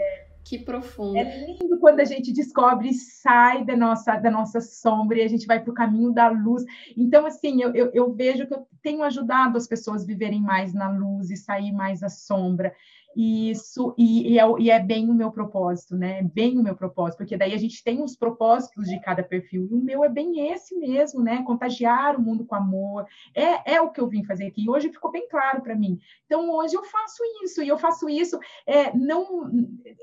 [0.49, 1.19] Que profundo.
[1.19, 5.29] É lindo quando a gente descobre e sai da nossa, da nossa sombra e a
[5.29, 6.65] gente vai para o caminho da luz.
[6.97, 10.73] Então, assim, eu, eu, eu, vejo que eu tenho ajudado as pessoas a viverem mais
[10.73, 12.75] na luz e sair mais da sombra.
[13.21, 16.23] Isso, e, e, é, e, é, bem o meu propósito, né?
[16.23, 19.75] Bem o meu propósito, porque daí a gente tem os propósitos de cada perfil, e
[19.75, 21.43] o meu é bem esse mesmo, né?
[21.43, 23.05] Contagiar o mundo com amor,
[23.35, 25.99] é, é o que eu vim fazer aqui, e hoje ficou bem claro para mim.
[26.27, 29.51] Então, hoje eu faço isso, e eu faço isso, é, não,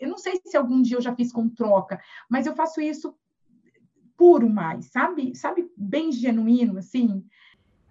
[0.01, 1.97] eu não sei se algum dia eu já fiz com troca,
[2.29, 3.15] mas eu faço isso
[4.17, 5.33] puro mais, sabe?
[5.35, 7.23] Sabe, bem genuíno, assim.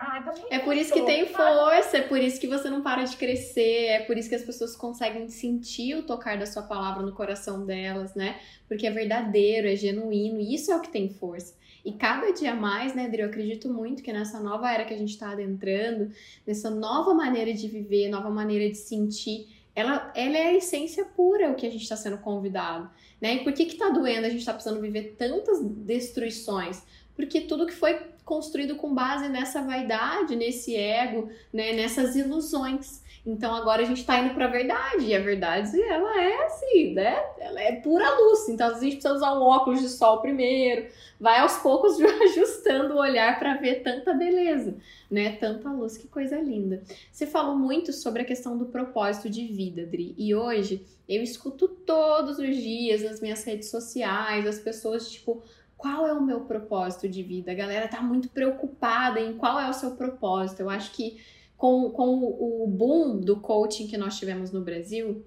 [0.07, 3.17] Ah, é por isso que tem força, é por isso que você não para de
[3.17, 7.13] crescer, é por isso que as pessoas conseguem sentir o tocar da sua palavra no
[7.13, 8.39] coração delas, né?
[8.69, 11.55] Porque é verdadeiro, é genuíno, e isso é o que tem força.
[11.83, 14.99] E cada dia mais, né, Adri, eu acredito muito que nessa nova era que a
[14.99, 16.11] gente está adentrando,
[16.47, 21.51] nessa nova maneira de viver, nova maneira de sentir, ela, ela é a essência pura
[21.51, 22.91] o que a gente está sendo convidado,
[23.21, 23.37] né?
[23.37, 26.83] E por que que tá doendo a gente está precisando viver tantas destruições?
[27.17, 33.03] Porque tudo que foi construído com base nessa vaidade, nesse ego, né, nessas ilusões.
[33.27, 36.93] Então agora a gente está indo para a verdade, e a verdade ela é assim,
[36.93, 37.25] né?
[37.39, 38.49] Ela é pura luz.
[38.51, 41.99] Então às vezes a gente precisa usar um óculos de sol primeiro, vai aos poucos
[42.23, 44.77] ajustando o olhar para ver tanta beleza,
[45.11, 45.37] né?
[45.37, 46.83] Tanta luz, que coisa linda.
[47.11, 51.67] Você falou muito sobre a questão do propósito de vida, Dri, e hoje eu escuto
[51.67, 55.43] todos os dias nas minhas redes sociais as pessoas tipo
[55.85, 57.53] qual é o meu propósito de vida?
[57.53, 60.61] A galera tá muito preocupada em qual é o seu propósito.
[60.61, 61.23] Eu acho que
[61.59, 65.27] com, com o boom do coaching que nós tivemos no Brasil,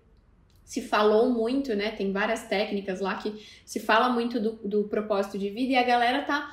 [0.63, 1.91] se falou muito, né?
[1.91, 5.83] Tem várias técnicas lá que se fala muito do, do propósito de vida e a
[5.83, 6.51] galera tá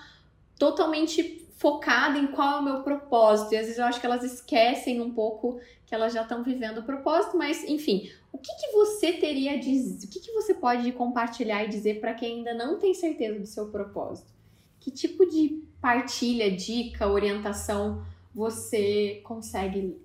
[0.59, 3.55] totalmente focada em qual é o meu propósito.
[3.55, 6.79] E às vezes eu acho que elas esquecem um pouco que elas já estão vivendo
[6.79, 10.07] o propósito, mas enfim, o que, que você teria a dizer?
[10.07, 13.47] O que, que você pode compartilhar e dizer para quem ainda não tem certeza do
[13.47, 14.33] seu propósito?
[14.81, 19.97] Que tipo de partilha, dica, orientação você consegue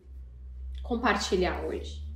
[0.83, 2.07] compartilhar hoje?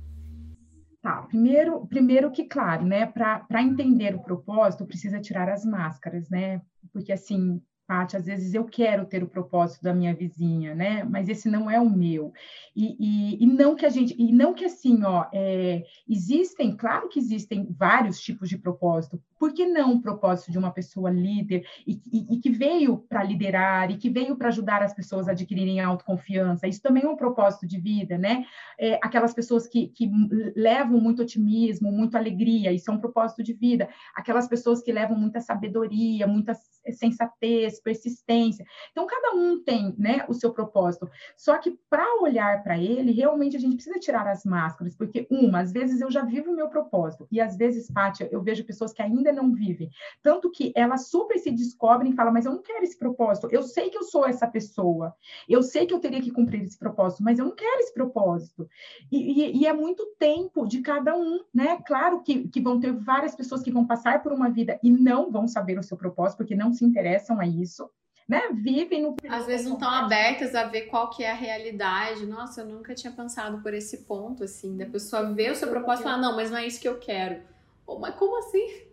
[1.02, 6.62] Tá, primeiro, primeiro que, claro, né, para entender o propósito, precisa tirar as máscaras, né?
[6.92, 11.04] Porque, assim, Paty, às vezes eu quero ter o propósito da minha vizinha, né?
[11.04, 12.32] Mas esse não é o meu.
[12.74, 17.08] E, e, e não que a gente, e não que assim, ó, é, existem, claro
[17.08, 19.22] que existem vários tipos de propósito.
[19.44, 23.22] Por que não o propósito de uma pessoa líder e, e, e que veio para
[23.22, 26.66] liderar e que veio para ajudar as pessoas a adquirirem autoconfiança?
[26.66, 28.46] Isso também é um propósito de vida, né?
[28.78, 30.10] É, aquelas pessoas que, que
[30.56, 33.86] levam muito otimismo, muita alegria, isso é um propósito de vida.
[34.16, 36.54] Aquelas pessoas que levam muita sabedoria, muita
[36.92, 38.64] sensatez, persistência.
[38.92, 41.08] Então, cada um tem né, o seu propósito.
[41.36, 45.60] Só que para olhar para ele, realmente a gente precisa tirar as máscaras, porque, uma,
[45.60, 48.92] às vezes eu já vivo o meu propósito, e às vezes, Pátia, eu vejo pessoas
[48.92, 49.90] que ainda não vivem.
[50.22, 53.62] Tanto que elas super se descobrem e falam, mas eu não quero esse propósito, eu
[53.62, 55.14] sei que eu sou essa pessoa,
[55.48, 58.68] eu sei que eu teria que cumprir esse propósito, mas eu não quero esse propósito.
[59.10, 61.78] E, e, e é muito tempo de cada um, né?
[61.86, 65.30] Claro que, que vão ter várias pessoas que vão passar por uma vida e não
[65.30, 67.88] vão saber o seu propósito, porque não se interessam a isso
[68.28, 72.26] né, vivem no Às vezes não estão abertas a ver qual que é a realidade.
[72.26, 76.02] Nossa, eu nunca tinha pensado por esse ponto, assim, da pessoa ver o seu propósito
[76.02, 77.42] e falar, não, mas não é isso que eu quero.
[77.86, 78.83] Oh, mas como assim?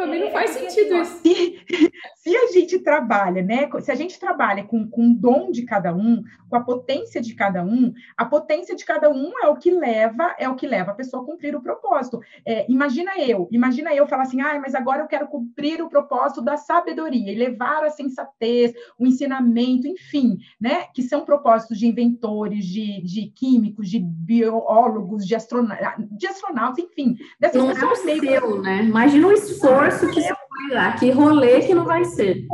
[0.00, 1.66] Para mim não é, faz é sentido assim, isso.
[1.68, 3.68] Se, se, a gente trabalha, né?
[3.80, 7.34] Se a gente trabalha com, com o dom de cada um, com a potência de
[7.34, 10.92] cada um, a potência de cada um é o que leva, é o que leva
[10.92, 12.18] a pessoa a cumprir o propósito.
[12.46, 16.40] É, imagina eu, imagina eu falar assim, ah, mas agora eu quero cumprir o propósito
[16.40, 20.86] da sabedoria e levar a sensatez, o ensinamento, enfim, né?
[20.94, 25.78] Que são propósitos de inventores, de, de químicos, de biólogos, de, astrona
[26.10, 27.18] de astronautas, enfim.
[27.52, 28.82] Não é o seu, né?
[28.82, 32.46] Imagina o esforço esforço que você que rolê que não vai ser.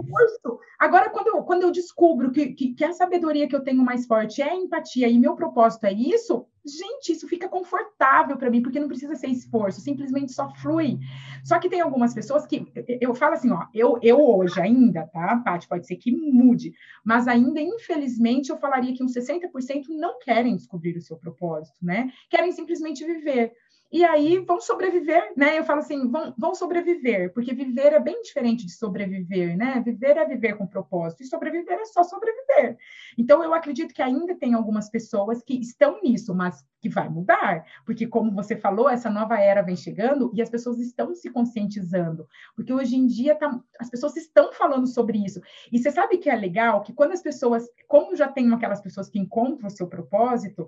[0.79, 4.07] Agora, quando eu, quando eu descubro que, que, que, a sabedoria que eu tenho mais
[4.07, 8.61] forte é a empatia e meu propósito é isso, gente, isso fica confortável para mim,
[8.61, 10.99] porque não precisa ser esforço, simplesmente só flui.
[11.45, 12.67] Só que tem algumas pessoas que
[13.01, 16.75] eu falo assim, ó, eu, eu hoje ainda, tá, Paty, pode ser que mude,
[17.05, 22.11] mas ainda, infelizmente, eu falaria que uns 60% não querem descobrir o seu propósito, né?
[22.29, 23.53] Querem simplesmente viver
[23.97, 25.59] e aí vão sobreviver, né?
[25.59, 29.81] Eu falo assim, vão, vão sobreviver, porque viver é bem diferente de sobreviver, né?
[29.83, 32.77] Viver é viver com propósito, e sobreviver é só sobreviver.
[33.17, 37.65] Então, eu acredito que ainda tem algumas pessoas que estão nisso, mas que vai mudar,
[37.87, 42.29] porque, como você falou, essa nova era vem chegando e as pessoas estão se conscientizando,
[42.55, 45.41] porque hoje em dia tá, as pessoas estão falando sobre isso.
[45.73, 49.09] E você sabe que é legal que quando as pessoas, como já tem aquelas pessoas
[49.09, 50.67] que encontram o seu propósito,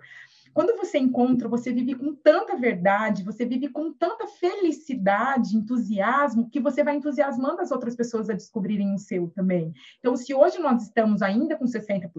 [0.53, 6.61] Quando você encontra, você vive com tanta verdade, você vive com tanta felicidade, entusiasmo, que
[6.61, 9.73] você vai entusiasmando as outras pessoas a descobrirem o seu também.
[9.99, 12.11] Então, se hoje nós estamos ainda com 60%,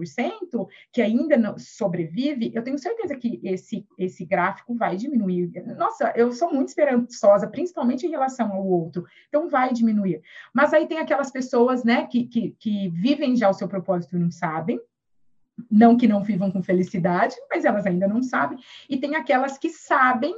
[0.92, 5.50] que ainda sobrevive, eu tenho certeza que esse, esse gráfico vai diminuir.
[5.76, 9.04] Nossa, eu sou muito esperançosa, principalmente em relação ao outro.
[9.28, 10.22] Então, vai diminuir.
[10.54, 14.20] Mas aí tem aquelas pessoas, né, que, que, que vivem já o seu propósito e
[14.20, 14.80] não sabem,
[15.70, 18.58] não que não vivam com felicidade, mas elas ainda não sabem.
[18.88, 20.34] E tem aquelas que sabem,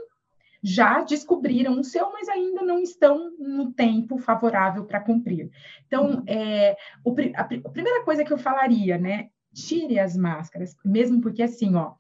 [0.63, 5.51] já descobriram o seu, mas ainda não estão no tempo favorável para cumprir.
[5.87, 9.29] Então, é, o, a, a, primeira coisa que eu falaria, né?
[9.53, 11.95] Tire as máscaras, mesmo porque assim, ó.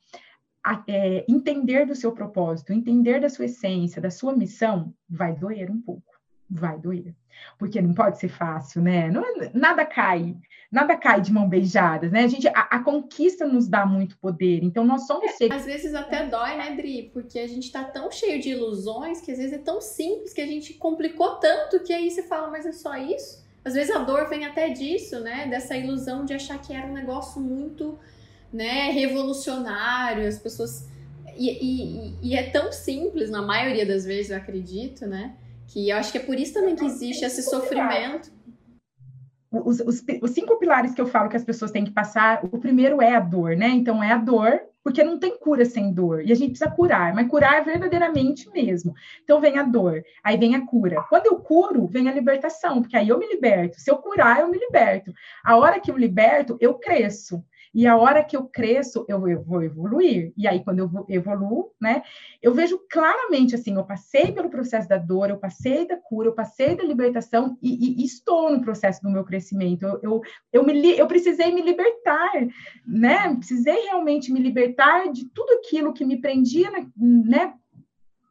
[0.65, 5.69] A, é, entender do seu propósito, entender da sua essência, da sua missão, vai doer
[5.69, 6.12] um pouco
[6.53, 7.15] vai doer.
[7.59, 9.11] Porque não pode ser fácil, né?
[9.11, 10.37] Não, é, nada cai,
[10.71, 12.25] nada cai de mão beijada, né?
[12.25, 15.57] A gente, a, a conquista nos dá muito poder, então nós somos é, seres...
[15.57, 17.11] Às vezes até dói, né, Dri?
[17.13, 20.41] Porque a gente tá tão cheio de ilusões que às vezes é tão simples que
[20.41, 23.43] a gente complicou tanto que aí você fala, mas é só isso?
[23.65, 25.47] Às vezes a dor vem até disso, né?
[25.49, 27.99] Dessa ilusão de achar que era um negócio muito,
[28.53, 30.89] né, revolucionário, as pessoas...
[31.35, 35.35] E, e, e é tão simples, na maioria das vezes, eu acredito, né?
[35.73, 38.31] Que eu acho que é por isso também que existe esse sofrimento.
[39.51, 42.59] Os, os, os, cinco pilares que eu falo que as pessoas têm que passar, o
[42.59, 43.69] primeiro é a dor, né?
[43.69, 47.15] Então, é a dor, porque não tem cura sem dor, e a gente precisa curar,
[47.15, 48.95] mas curar verdadeiramente mesmo.
[49.23, 51.05] Então, vem a dor, aí vem a cura.
[51.09, 53.81] Quando eu curo, vem a libertação, porque aí eu me liberto.
[53.81, 55.13] Se eu curar, eu me liberto.
[55.43, 57.43] A hora que eu liberto, eu cresço.
[57.75, 60.33] E a hora que eu cresço, eu, eu vou evoluir.
[60.37, 62.03] E aí, quando eu evoluo, né,
[62.43, 66.35] eu vejo claramente assim: eu passei pelo processo da dor, eu passei da cura, eu
[66.35, 69.85] passei da libertação e, e, e estou no processo do meu crescimento.
[69.85, 70.21] Eu, eu,
[70.53, 72.31] eu, me, eu precisei me libertar,
[72.87, 73.35] né?
[73.37, 77.55] Precisei realmente me libertar de tudo aquilo que me prendia, né?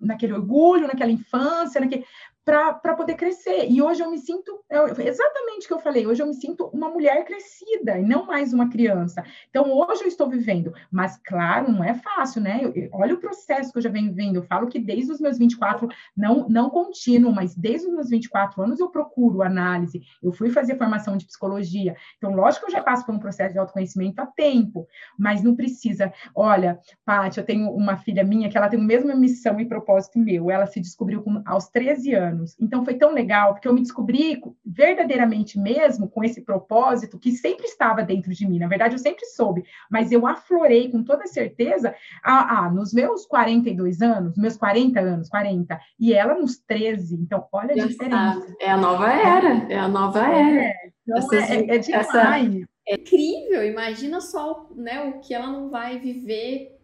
[0.01, 2.03] naquele orgulho, naquela infância, naquele,
[2.51, 3.69] para poder crescer.
[3.69, 6.65] E hoje eu me sinto, é exatamente o que eu falei, hoje eu me sinto
[6.73, 9.23] uma mulher crescida e não mais uma criança.
[9.49, 12.59] Então, hoje eu estou vivendo, mas claro, não é fácil, né?
[12.61, 14.35] Eu, olha o processo que eu já venho vivendo.
[14.35, 18.61] Eu falo que desde os meus 24, não, não contínuo, mas desde os meus 24
[18.61, 20.01] anos eu procuro análise.
[20.21, 21.95] Eu fui fazer formação de psicologia.
[22.17, 24.85] Então, lógico que eu já passo por um processo de autoconhecimento há tempo,
[25.17, 26.11] mas não precisa.
[26.35, 30.19] Olha, Paty, eu tenho uma filha minha que ela tem a mesma missão e propósito
[30.19, 30.51] meu.
[30.51, 32.55] Ela se descobriu com, aos 13 anos anos.
[32.59, 37.65] Então foi tão legal, porque eu me descobri verdadeiramente mesmo com esse propósito que sempre
[37.65, 38.59] estava dentro de mim.
[38.59, 43.25] Na verdade, eu sempre soube, mas eu aflorei com toda certeza ah, ah, nos meus
[43.25, 47.15] 42 anos, meus 40 anos, 40, e ela nos 13.
[47.15, 48.55] Então, olha a diferença.
[48.59, 50.63] É a nova era, é a nova era.
[50.63, 52.07] É, então Essas, é, é demais.
[52.07, 52.39] Essa...
[52.87, 56.79] É incrível, imagina só né, o que ela não vai viver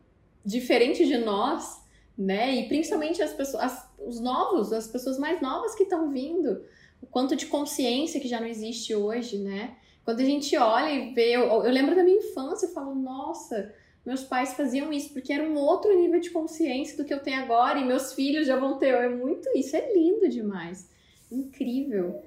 [0.46, 1.88] diferente de nós
[2.18, 2.56] né?
[2.56, 6.64] E principalmente as pessoas, as, os novos, as pessoas mais novas que estão vindo,
[7.02, 9.76] o quanto de consciência que já não existe hoje, né?
[10.04, 13.74] Quando a gente olha e vê, eu, eu lembro da minha infância, eu falo, nossa,
[14.06, 17.42] meus pais faziam isso porque era um outro nível de consciência do que eu tenho
[17.42, 18.94] agora e meus filhos já vão ter.
[18.94, 20.90] É muito isso, é lindo demais,
[21.30, 22.24] incrível.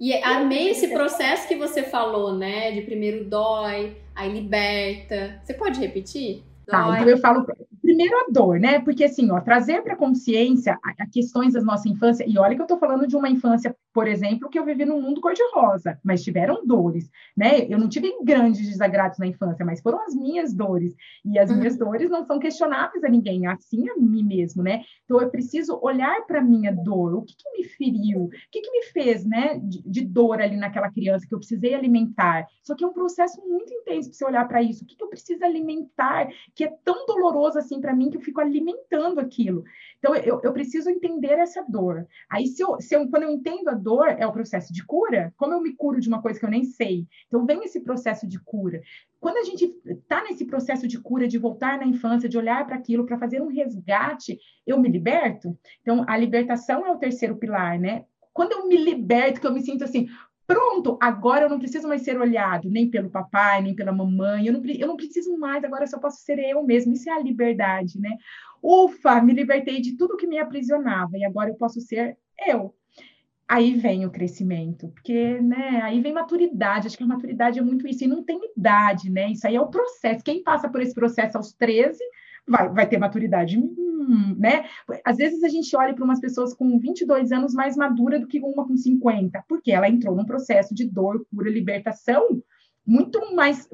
[0.00, 2.72] E amei esse processo que você falou, né?
[2.72, 5.40] De primeiro dói, aí liberta.
[5.44, 6.42] Você pode repetir?
[6.66, 7.46] Tá, então eu falo
[7.92, 8.80] primeiro a dor, né?
[8.80, 12.60] Porque assim, ó, trazer para consciência a, a questões da nossa infância, e olha que
[12.60, 16.22] eu estou falando de uma infância, por exemplo, que eu vivi num mundo cor-de-rosa, mas
[16.22, 17.66] tiveram dores, né?
[17.68, 20.94] Eu não tive grandes desagrados na infância, mas foram as minhas dores.
[21.24, 21.58] E as uhum.
[21.58, 24.82] minhas dores não são questionáveis a ninguém, assim a mim mesmo, né?
[25.04, 28.70] Então eu preciso olhar para minha dor, o que, que, me feriu, o que, que
[28.70, 32.46] me fez, né, de, de, dor ali naquela criança que eu precisei alimentar.
[32.62, 34.84] Isso aqui é um processo muito intenso para você olhar para isso.
[34.84, 38.20] O que, que eu preciso alimentar que é tão doloroso assim para mim que eu
[38.20, 39.64] fico alimentando aquilo.
[40.02, 42.08] Então, eu, eu preciso entender essa dor.
[42.28, 45.32] Aí, se eu, se eu, quando eu entendo a dor, é o processo de cura,
[45.36, 47.06] como eu me curo de uma coisa que eu nem sei?
[47.28, 48.82] Então, vem esse processo de cura.
[49.20, 52.74] Quando a gente está nesse processo de cura, de voltar na infância, de olhar para
[52.74, 55.56] aquilo, para fazer um resgate, eu me liberto?
[55.82, 58.04] Então, a libertação é o terceiro pilar, né?
[58.32, 60.08] Quando eu me liberto, que eu me sinto assim,
[60.44, 64.52] Pronto, agora eu não preciso mais ser olhado nem pelo papai, nem pela mamãe, eu
[64.52, 66.92] não, eu não preciso mais, agora só posso ser eu mesmo.
[66.92, 68.10] Isso é a liberdade, né?
[68.62, 72.74] Ufa, me libertei de tudo que me aprisionava e agora eu posso ser eu.
[73.48, 77.86] Aí vem o crescimento, porque, né, aí vem maturidade, acho que a maturidade é muito
[77.86, 79.30] isso, e não tem idade, né?
[79.30, 80.24] Isso aí é o processo.
[80.24, 81.98] Quem passa por esse processo aos 13
[82.46, 84.64] vai, vai ter maturidade hum, né?
[85.04, 88.40] Às vezes a gente olha para umas pessoas com 22 anos mais madura do que
[88.40, 92.42] uma com 50, porque ela entrou num processo de dor, cura, libertação
[92.86, 93.68] muito mais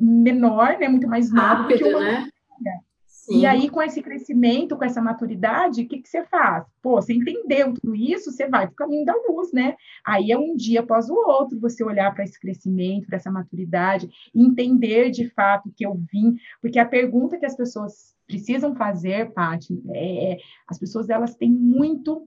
[0.00, 0.88] menor, né?
[0.88, 2.80] Muito mais rápido, que uma né?
[3.22, 3.38] Sim.
[3.38, 6.66] E aí, com esse crescimento, com essa maturidade, o que, que você faz?
[6.82, 9.76] Pô, você entendeu tudo isso, você vai para o caminho da luz, né?
[10.04, 14.10] Aí é um dia após o outro você olhar para esse crescimento, para essa maturidade,
[14.34, 19.80] entender de fato que eu vim, porque a pergunta que as pessoas precisam fazer, Paty,
[19.90, 22.26] é, é as pessoas elas têm muito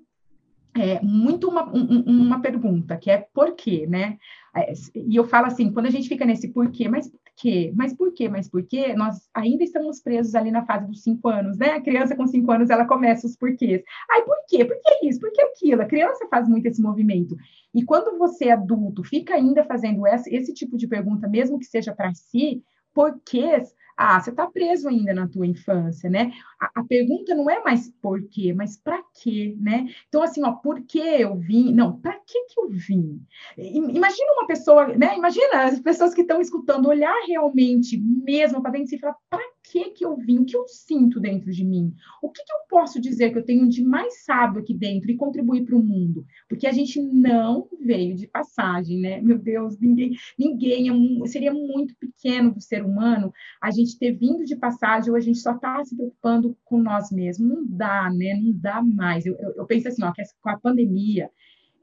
[0.77, 4.17] é, muito uma, um, uma pergunta, que é por quê, né?
[4.55, 7.73] É, e eu falo assim, quando a gente fica nesse porquê, mas por quê?
[7.75, 8.29] Mas por quê?
[8.29, 8.93] Mas por quê?
[8.93, 11.71] Nós ainda estamos presos ali na fase dos cinco anos, né?
[11.71, 13.83] A criança com cinco anos, ela começa os porquês.
[14.09, 14.63] Ai, por quê?
[14.63, 15.19] Por que isso?
[15.19, 15.81] Por que aquilo?
[15.81, 17.35] A criança faz muito esse movimento.
[17.73, 21.93] E quando você, adulto, fica ainda fazendo esse, esse tipo de pergunta, mesmo que seja
[21.93, 22.63] para si,
[22.95, 26.33] porquês, ah, você está preso ainda na tua infância, né?
[26.59, 29.87] A, a pergunta não é mais por quê, mas para quê, né?
[30.07, 31.73] Então, assim, ó, por que eu vim?
[31.73, 33.21] Não, para que que eu vim?
[33.57, 35.17] Imagina uma pessoa, né?
[35.17, 39.91] Imagina as pessoas que estão escutando olhar realmente mesmo para dentro e falar, para que
[39.91, 40.39] que eu vim?
[40.39, 41.93] O que eu sinto dentro de mim?
[42.21, 45.17] O que, que eu posso dizer que eu tenho de mais sábio aqui dentro e
[45.17, 46.25] contribuir para o mundo?
[46.47, 49.21] Porque a gente não veio de passagem, né?
[49.21, 54.45] Meu Deus, ninguém, ninguém é, seria muito pequeno do ser humano a gente ter vindo
[54.45, 57.47] de passagem ou a gente só está se preocupando com nós mesmos.
[57.47, 58.39] Não dá, né?
[58.41, 59.25] Não dá mais.
[59.25, 61.29] Eu, eu, eu penso assim, ó, que com a pandemia,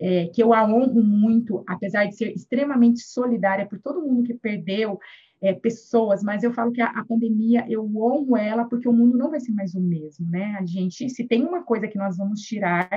[0.01, 4.35] é, que eu a honro muito, apesar de ser extremamente solidária por todo mundo que
[4.35, 4.99] perdeu
[5.43, 9.19] é, pessoas, mas eu falo que a, a, pandemia, eu honro ela porque o mundo
[9.19, 10.57] não vai ser mais o mesmo, né?
[10.59, 12.89] A gente, se tem uma coisa que nós vamos tirar,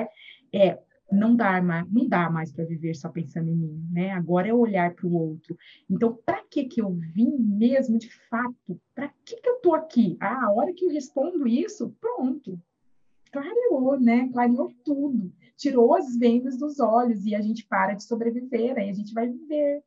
[0.54, 0.78] é
[1.12, 4.12] não dá mais, não dá mais para viver só pensando em mim, né?
[4.12, 5.58] Agora é olhar para o outro.
[5.90, 8.80] Então, para que que eu vim mesmo de fato?
[8.94, 10.16] Para que que eu tô aqui?
[10.20, 12.60] Ah, a hora que eu respondo isso, pronto.
[13.32, 14.30] Clareou, né?
[14.32, 15.32] Clareou tudo.
[15.58, 19.28] Tirou as vendas dos olhos e a gente para de sobreviver, aí a gente vai
[19.28, 19.84] viver.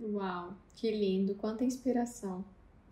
[0.00, 2.44] Uau, que lindo, quanta inspiração.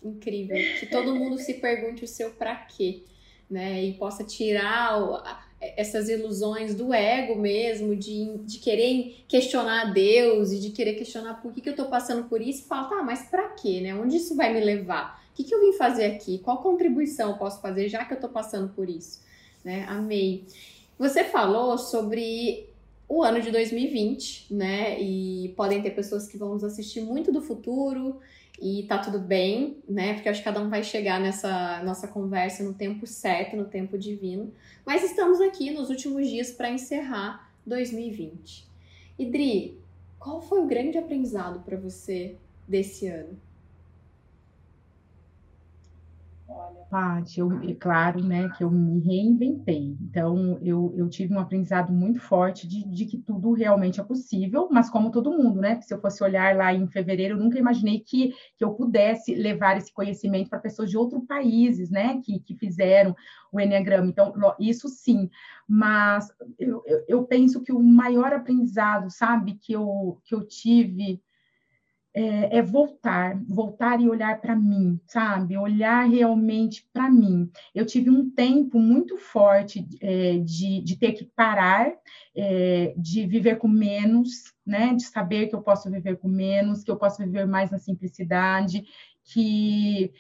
[0.03, 0.57] Incrível.
[0.79, 3.03] Que todo mundo se pergunte o seu para quê,
[3.51, 3.83] né?
[3.85, 10.71] E possa tirar essas ilusões do ego mesmo, de, de querer questionar Deus e de
[10.71, 13.49] querer questionar por que, que eu tô passando por isso e falar, tá, mas para
[13.51, 13.95] quê, né?
[13.95, 15.23] Onde isso vai me levar?
[15.33, 16.39] O que, que eu vim fazer aqui?
[16.39, 19.21] Qual contribuição eu posso fazer já que eu tô passando por isso?
[19.63, 19.85] Né?
[19.89, 20.45] Amei.
[20.99, 22.70] Você falou sobre
[23.11, 25.03] o ano de 2020, né?
[25.03, 28.21] E podem ter pessoas que vão nos assistir muito do futuro
[28.63, 30.15] e tá tudo bem, né?
[30.15, 33.99] Porque acho que cada um vai chegar nessa nossa conversa no tempo certo, no tempo
[33.99, 34.55] divino.
[34.87, 38.65] Mas estamos aqui nos últimos dias para encerrar 2020.
[39.19, 39.77] Idri,
[40.17, 42.37] qual foi o grande aprendizado para você
[42.69, 43.37] desse ano?
[46.53, 49.97] Olha, Paty, eu, é claro, né, que eu me reinventei.
[50.01, 54.69] Então, eu, eu tive um aprendizado muito forte de, de que tudo realmente é possível,
[54.69, 55.81] mas como todo mundo, né?
[55.81, 59.77] Se eu fosse olhar lá em fevereiro, eu nunca imaginei que, que eu pudesse levar
[59.77, 63.15] esse conhecimento para pessoas de outros países, né, que, que fizeram
[63.53, 64.09] o Enneagrama.
[64.09, 65.31] Então, isso sim,
[65.69, 66.29] mas
[66.59, 71.23] eu, eu, eu penso que o maior aprendizado, sabe, que eu, que eu tive
[72.13, 75.57] é, é, voltar, voltar e olhar para mim, sabe?
[75.57, 77.51] Olhar realmente para mim.
[77.75, 81.93] Eu tive um tempo muito forte é, de, de ter que parar,
[82.35, 84.95] é, de viver com menos, né?
[84.95, 88.85] De saber que eu posso viver com menos, que eu posso viver mais na simplicidade,
[89.25, 90.13] que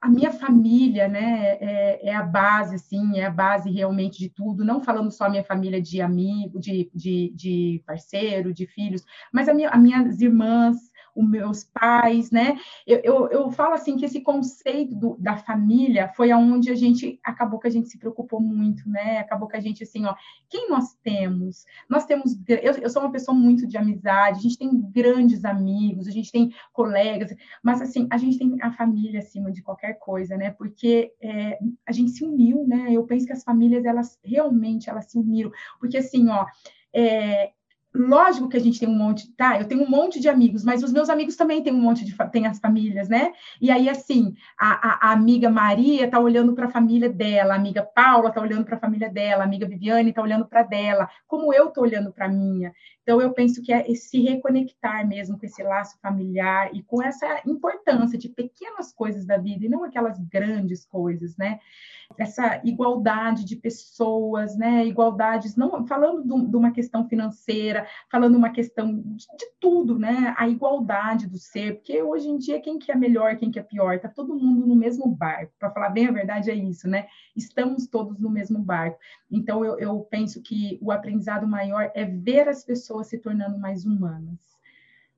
[0.00, 4.64] a minha família, né, é, é, a base, assim, é a base realmente de tudo,
[4.64, 9.48] não falando só a minha família de amigo, de, de, de parceiro, de filhos, mas
[9.48, 10.76] a minha, as minhas irmãs,
[11.16, 12.58] os meus pais, né?
[12.86, 17.18] Eu, eu, eu falo assim que esse conceito do, da família foi aonde a gente
[17.24, 19.18] acabou que a gente se preocupou muito, né?
[19.18, 20.14] Acabou que a gente assim, ó,
[20.48, 21.64] quem nós temos?
[21.88, 26.06] Nós temos, eu, eu sou uma pessoa muito de amizade, a gente tem grandes amigos,
[26.06, 30.36] a gente tem colegas, mas assim a gente tem a família acima de qualquer coisa,
[30.36, 30.50] né?
[30.50, 32.92] Porque é, a gente se uniu, né?
[32.92, 35.50] Eu penso que as famílias elas realmente elas se uniram,
[35.80, 36.44] porque assim, ó,
[36.92, 37.52] é,
[37.96, 39.58] Lógico que a gente tem um monte, tá?
[39.58, 42.14] Eu tenho um monte de amigos, mas os meus amigos também têm um monte de
[42.30, 43.32] têm as famílias, né?
[43.58, 47.56] E aí, assim, a, a, a amiga Maria tá olhando para a família dela, a
[47.56, 51.08] amiga Paula tá olhando para a família dela, a amiga Viviane tá olhando para dela,
[51.26, 52.72] como eu tô olhando para minha.
[53.02, 57.40] Então, eu penso que é se reconectar mesmo com esse laço familiar e com essa
[57.46, 61.60] importância de pequenas coisas da vida e não aquelas grandes coisas, né?
[62.18, 64.86] Essa igualdade de pessoas, né?
[64.86, 70.34] Igualdades, não falando de uma questão financeira, falando uma questão de, de, tudo, né?
[70.38, 73.62] A igualdade do ser, porque hoje em dia quem que é melhor, quem que é
[73.62, 75.52] pior, tá todo mundo no mesmo barco.
[75.58, 77.06] Para falar bem a verdade é isso, né?
[77.34, 78.98] Estamos todos no mesmo barco.
[79.30, 83.84] Então, eu, eu penso que o aprendizado maior é ver as pessoas se tornando mais
[83.84, 84.55] humanas.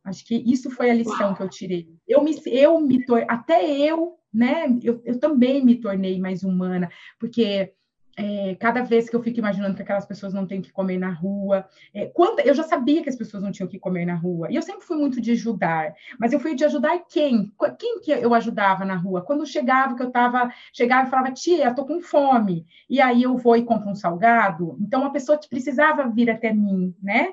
[0.08, 1.88] Acho que isso foi a lição que eu tirei.
[2.06, 4.66] Eu me, eu me até eu, né?
[4.82, 7.72] Eu, eu também me tornei mais humana, porque
[8.18, 11.10] é, cada vez que eu fico imaginando que aquelas pessoas não têm que comer na
[11.10, 12.10] rua, é,
[12.44, 14.84] eu já sabia que as pessoas não tinham que comer na rua, e eu sempre
[14.84, 17.52] fui muito de ajudar, mas eu fui de ajudar quem?
[17.78, 19.22] Quem que eu ajudava na rua?
[19.22, 23.36] Quando chegava, que eu estava, chegava e falava, tia, tô com fome, e aí eu
[23.36, 27.28] vou e compro um salgado, então a pessoa precisava vir até mim, né?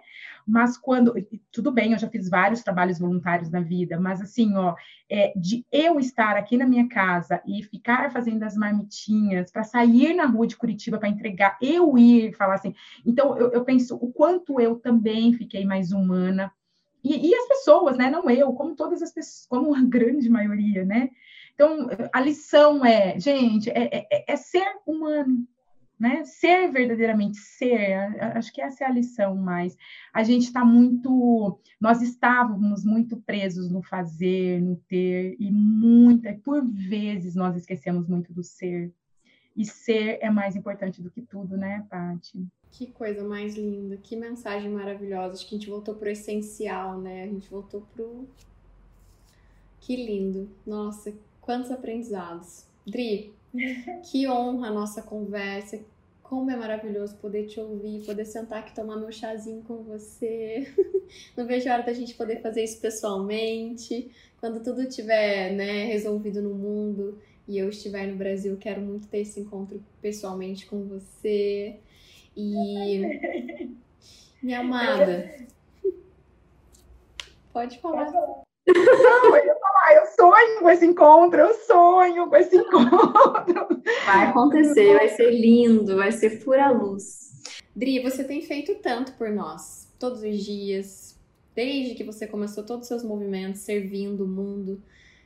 [0.46, 1.14] Mas quando.
[1.52, 4.76] Tudo bem, eu já fiz vários trabalhos voluntários na vida, mas assim, ó,
[5.10, 10.14] é, de eu estar aqui na minha casa e ficar fazendo as marmitinhas para sair
[10.14, 12.74] na rua de Curitiba para entregar, eu ir falar assim.
[13.06, 16.52] Então, eu, eu penso o quanto eu também fiquei mais humana.
[17.04, 18.10] E, e, as pessoas, né?
[18.10, 21.10] Não eu, como todas as pessoas, como a grande maioria, né?
[21.54, 25.48] Então, a lição é, gente, é, é, é ser humano,
[26.00, 26.24] né?
[26.26, 27.94] Ser verdadeiramente ser,
[28.36, 29.78] acho que essa é a lição mais.
[30.14, 36.66] A gente está muito, nós estávamos muito presos no fazer, no ter, e muita, por
[36.66, 38.94] vezes nós esquecemos muito do ser.
[39.56, 42.46] E ser é mais importante do que tudo, né, Paty?
[42.72, 45.36] Que coisa mais linda, que mensagem maravilhosa.
[45.36, 47.24] Acho que a gente voltou pro essencial, né?
[47.24, 48.28] A gente voltou pro.
[49.80, 50.50] Que lindo.
[50.68, 52.68] Nossa, quantos aprendizados.
[52.86, 53.34] Dri,
[54.12, 55.80] que honra a nossa conversa.
[56.22, 60.68] Como é maravilhoso poder te ouvir, poder sentar aqui tomar meu chazinho com você.
[61.38, 64.12] Não vejo a hora da gente poder fazer isso pessoalmente.
[64.40, 69.20] Quando tudo estiver né, resolvido no mundo e eu estiver no Brasil, quero muito ter
[69.20, 71.80] esse encontro pessoalmente com você.
[72.36, 73.02] E.
[74.42, 75.32] Minha amada.
[77.54, 78.12] Pode falar.
[78.12, 79.55] Não, eu
[79.86, 83.82] falar, eu sonho com esse encontro, eu sonho com esse encontro.
[84.06, 87.32] Vai acontecer, vai ser lindo, vai ser fura luz.
[87.76, 91.20] Dri, você tem feito tanto por nós, todos os dias,
[91.54, 94.82] desde que você começou todos os seus movimentos, servindo o mundo.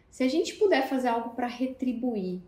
[0.10, 2.42] Se a gente puder fazer algo para retribuir,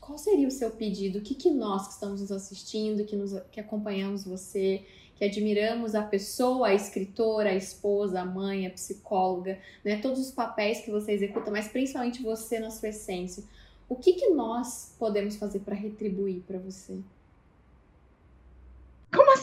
[0.00, 1.18] qual seria o seu pedido?
[1.18, 4.84] O que, que nós que estamos nos assistindo, que, nos, que acompanhamos você,
[5.18, 10.00] que admiramos a pessoa, a escritora, a esposa, a mãe, a psicóloga, né?
[10.00, 13.42] Todos os papéis que você executa, mas principalmente você na sua essência.
[13.88, 16.98] O que, que nós podemos fazer para retribuir para você?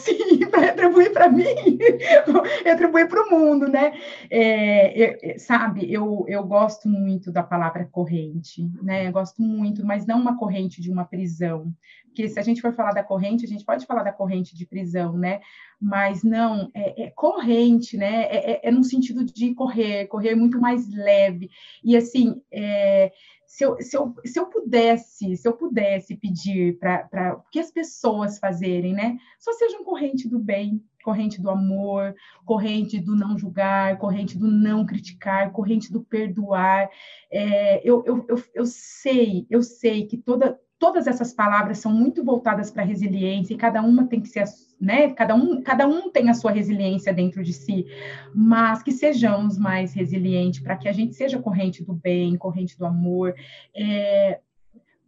[0.06, 0.38] Assim?
[0.50, 1.44] Para retribuir para mim?
[2.64, 3.92] retribuir para o mundo, né?
[4.30, 9.08] É, é, sabe, eu, eu gosto muito da palavra corrente, né?
[9.08, 11.72] Eu gosto muito, mas não uma corrente de uma prisão.
[12.06, 14.64] Porque se a gente for falar da corrente, a gente pode falar da corrente de
[14.64, 15.40] prisão, né?
[15.78, 18.22] Mas não, é, é corrente, né?
[18.24, 21.50] É, é, é no sentido de correr, correr muito mais leve.
[21.84, 23.12] E assim, é,
[23.56, 28.38] se eu, se, eu, se eu pudesse, se eu pudesse pedir para que as pessoas
[28.38, 29.16] fazerem, né?
[29.38, 34.84] Só sejam corrente do bem, corrente do amor, corrente do não julgar, corrente do não
[34.84, 36.90] criticar, corrente do perdoar.
[37.32, 42.22] É, eu, eu, eu, eu sei, eu sei que toda, todas essas palavras são muito
[42.22, 44.44] voltadas para a resiliência e cada uma tem que ser,
[44.80, 45.12] né?
[45.12, 47.86] Cada um, cada um tem a sua resiliência dentro de si,
[48.34, 52.86] mas que sejamos mais resilientes para que a gente seja corrente do bem, corrente do
[52.86, 53.34] amor.
[53.74, 54.40] É?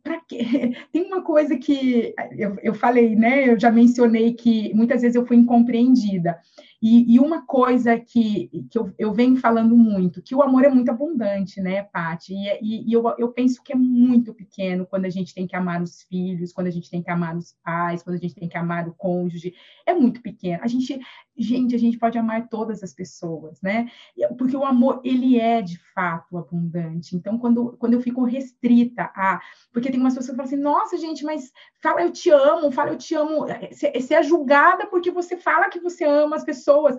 [0.93, 3.49] Tem uma coisa que eu, eu falei, né?
[3.51, 6.39] Eu já mencionei que muitas vezes eu fui incompreendida.
[6.81, 10.69] E, e uma coisa que, que eu, eu, venho falando muito, que o amor é
[10.69, 12.35] muito abundante, né, Paty?
[12.35, 15.57] E, e, e eu, eu penso que é muito pequeno quando a gente tem que
[15.57, 18.49] amar os filhos, quando a gente tem que amar os pais, quando a gente tem
[18.49, 19.55] que amar o cônjuge.
[19.85, 20.63] É muito pequeno.
[20.63, 21.01] A gente,
[21.37, 23.91] gente, a gente pode amar todas as pessoas, né?
[24.39, 27.17] Porque o amor, ele é de fato abundante.
[27.17, 29.41] Então, quando, quando eu fico restrita a.
[29.73, 31.51] Porque tem umas pessoas que falam assim, nossa, gente, mas
[31.83, 33.47] fala eu te amo, fala eu te amo.
[33.73, 36.99] Você é julgada porque você fala que você ama as pessoas pessoas.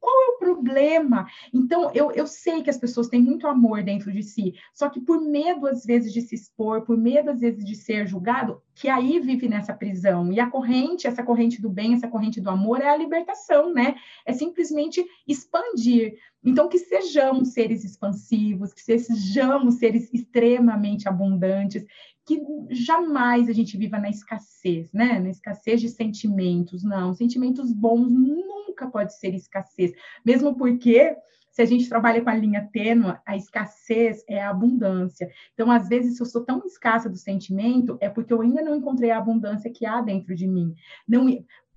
[0.00, 1.26] Qual é o problema?
[1.54, 5.00] Então, eu, eu sei que as pessoas têm muito amor dentro de si, só que
[5.00, 8.88] por medo, às vezes, de se expor, por medo, às vezes, de ser julgado, que
[8.88, 10.32] aí vive nessa prisão.
[10.32, 13.94] E a corrente, essa corrente do bem, essa corrente do amor, é a libertação, né?
[14.24, 16.18] É simplesmente expandir.
[16.44, 21.86] Então, que sejamos seres expansivos, que sejamos seres extremamente abundantes,
[22.26, 25.20] que jamais a gente viva na escassez, né?
[25.20, 27.14] Na escassez de sentimentos, não.
[27.14, 29.92] Sentimentos bons nunca pode ser escassez,
[30.24, 31.16] mesmo porque
[31.52, 35.30] se a gente trabalha com a linha tênua, a escassez é a abundância.
[35.54, 38.76] Então, às vezes, se eu sou tão escassa do sentimento, é porque eu ainda não
[38.76, 40.74] encontrei a abundância que há dentro de mim.
[41.08, 41.26] Não,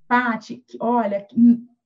[0.05, 1.25] Pati, olha,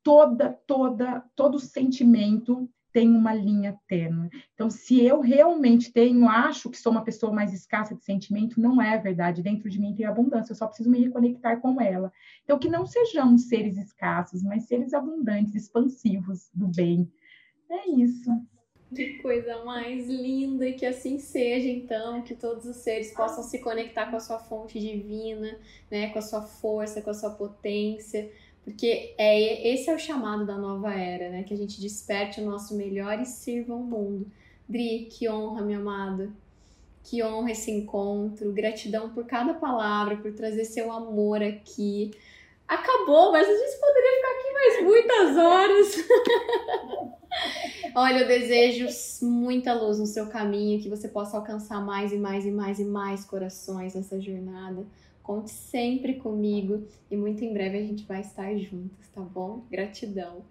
[0.02, 4.30] toda, toda, todo sentimento tem uma linha tênue.
[4.54, 8.80] Então, se eu realmente tenho, acho que sou uma pessoa mais escassa de sentimento, não
[8.80, 9.42] é verdade.
[9.42, 12.14] Dentro de mim tem abundância, eu só preciso me reconectar com ela.
[12.44, 17.12] Então, que não sejamos seres escassos, mas seres abundantes, expansivos do bem.
[17.70, 18.30] É isso.
[18.94, 24.12] Que coisa mais linda que assim seja, então, que todos os seres possam se conectar
[24.12, 25.58] com a sua fonte divina,
[25.90, 28.32] né, com a sua força, com a sua potência,
[28.64, 32.46] porque é esse é o chamado da nova era, né, que a gente desperte o
[32.46, 34.26] nosso melhor e sirva o mundo.
[34.68, 36.34] Dri, que honra, meu amado.
[37.04, 38.54] Que honra esse encontro.
[38.54, 42.12] Gratidão por cada palavra, por trazer seu amor aqui.
[42.66, 47.14] Acabou, mas a gente poderia ficar aqui mais muitas horas.
[47.96, 48.88] Olha, eu desejo
[49.22, 52.86] muita luz no seu caminho, que você possa alcançar mais e mais e mais e
[52.86, 54.86] mais corações nessa jornada.
[55.24, 59.66] Conte sempre comigo e muito em breve a gente vai estar juntas, tá bom?
[59.72, 60.44] Gratidão.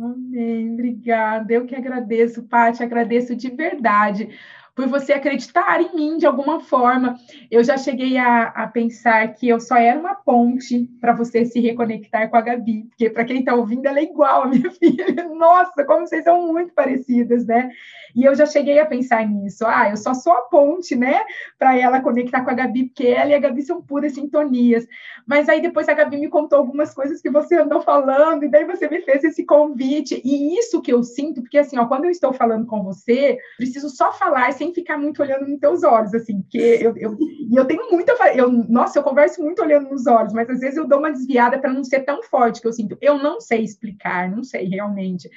[0.00, 1.52] Amém, obrigada.
[1.52, 4.28] Eu que agradeço, Paty, agradeço de verdade
[4.74, 7.16] por você acreditar em mim de alguma forma.
[7.50, 11.60] Eu já cheguei a, a pensar que eu só era uma ponte para você se
[11.60, 15.28] reconectar com a Gabi, porque para quem está ouvindo, ela é igual a minha filha.
[15.34, 17.70] Nossa, como vocês são muito parecidas, né?
[18.14, 19.64] E eu já cheguei a pensar nisso.
[19.66, 21.20] Ah, eu só sou a ponte, né?
[21.58, 24.86] Para ela conectar com a Gabi, porque ela e a Gabi são puras sintonias.
[25.26, 28.64] Mas aí depois a Gabi me contou algumas coisas que você andou falando, e daí
[28.64, 30.20] você me fez esse convite.
[30.24, 33.88] E isso que eu sinto, porque assim, ó, quando eu estou falando com você, preciso
[33.90, 37.64] só falar sem ficar muito olhando nos teus olhos, assim, porque eu, eu, e eu
[37.64, 38.12] tenho muita.
[38.34, 41.58] Eu, nossa, eu converso muito olhando nos olhos, mas às vezes eu dou uma desviada
[41.58, 42.96] para não ser tão forte que eu sinto.
[43.00, 45.28] Eu não sei explicar, não sei realmente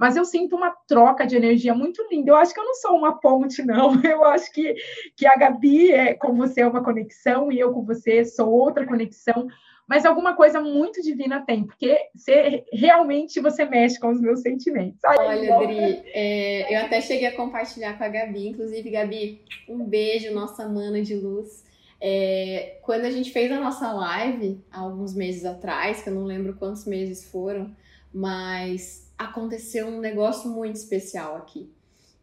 [0.00, 2.30] mas eu sinto uma troca de energia muito linda.
[2.30, 4.00] Eu acho que eu não sou uma ponte, não.
[4.02, 4.74] Eu acho que,
[5.14, 8.86] que a Gabi é, com você é uma conexão e eu com você sou outra
[8.86, 9.46] conexão.
[9.90, 15.00] Mas alguma coisa muito divina tem, porque você, realmente você mexe com os meus sentimentos.
[15.04, 18.46] Ai, Olha, Adri, é, eu até cheguei a compartilhar com a Gabi.
[18.46, 21.64] Inclusive, Gabi, um beijo, nossa mana de luz.
[22.00, 26.22] É, quando a gente fez a nossa live, há alguns meses atrás, que eu não
[26.22, 27.74] lembro quantos meses foram,
[28.14, 31.68] mas aconteceu um negócio muito especial aqui.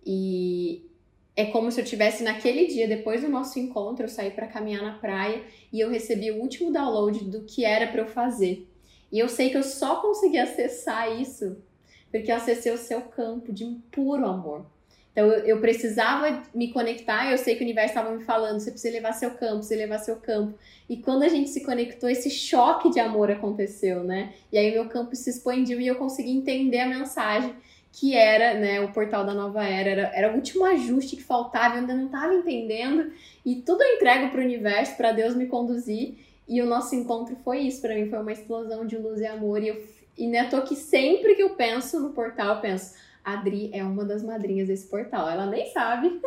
[0.06, 0.90] E
[1.38, 4.82] é como se eu tivesse naquele dia, depois do nosso encontro, eu saí para caminhar
[4.82, 8.68] na praia e eu recebi o último download do que era para eu fazer.
[9.12, 11.62] E eu sei que eu só consegui acessar isso
[12.10, 14.66] porque eu acessei o seu campo de um puro amor.
[15.12, 18.72] Então eu, eu, precisava me conectar, eu sei que o universo estava me falando, você
[18.72, 20.58] precisa levar seu campo, você levar seu campo.
[20.90, 24.34] E quando a gente se conectou, esse choque de amor aconteceu, né?
[24.52, 27.54] E aí meu campo se expandiu e eu consegui entender a mensagem
[27.92, 31.76] que era, né, o portal da nova era, era, era o último ajuste que faltava,
[31.76, 33.12] eu ainda não estava entendendo,
[33.46, 36.16] e tudo eu entrego para o universo, para Deus me conduzir,
[36.48, 39.64] e o nosso encontro foi isso para mim, foi uma explosão de luz e amor,
[39.64, 39.84] e, eu,
[40.18, 42.94] e né, tô que sempre que eu penso no portal, eu penso,
[43.28, 45.30] a Adri é uma das madrinhas desse portal.
[45.30, 46.18] Ela nem sabe,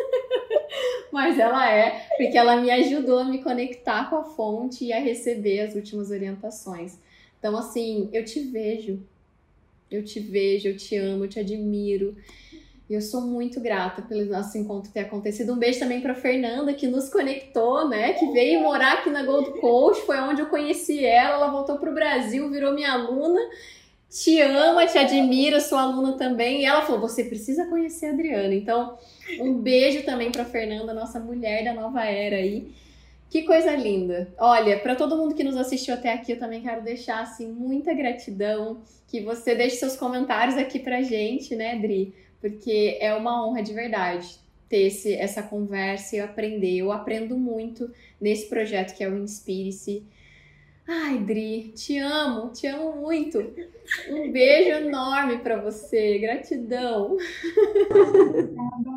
[1.11, 5.01] mas ela é, porque ela me ajudou a me conectar com a fonte e a
[5.01, 6.99] receber as últimas orientações.
[7.39, 9.03] Então, assim, eu te vejo,
[9.91, 12.17] eu te vejo, eu te amo, eu te admiro.
[12.89, 15.53] E eu sou muito grata pelo nosso encontro ter acontecido.
[15.53, 18.15] Um beijo também para Fernanda, que nos conectou, né?
[18.15, 21.35] Que veio morar aqui na Gold Coast, foi onde eu conheci ela.
[21.35, 23.41] Ela voltou para o Brasil, virou minha aluna
[24.11, 26.63] te ama, te admira, sua aluna também.
[26.63, 28.53] E ela falou: você precisa conhecer a Adriana.
[28.53, 28.99] Então,
[29.39, 32.73] um beijo também para Fernanda, nossa mulher da nova era aí.
[33.31, 34.35] Que coisa linda.
[34.37, 37.95] Olha, para todo mundo que nos assistiu até aqui, eu também quero deixar assim muita
[37.95, 42.13] gratidão, que você deixe seus comentários aqui pra gente, né, Dri?
[42.41, 44.37] Porque é uma honra de verdade
[44.69, 46.79] ter esse, essa conversa e aprender.
[46.79, 47.89] Eu aprendo muito
[48.21, 50.03] nesse projeto que é o Inspire-se.
[50.93, 53.39] Ai, Dri, te amo, te amo muito.
[54.09, 57.17] Um beijo enorme para você, gratidão.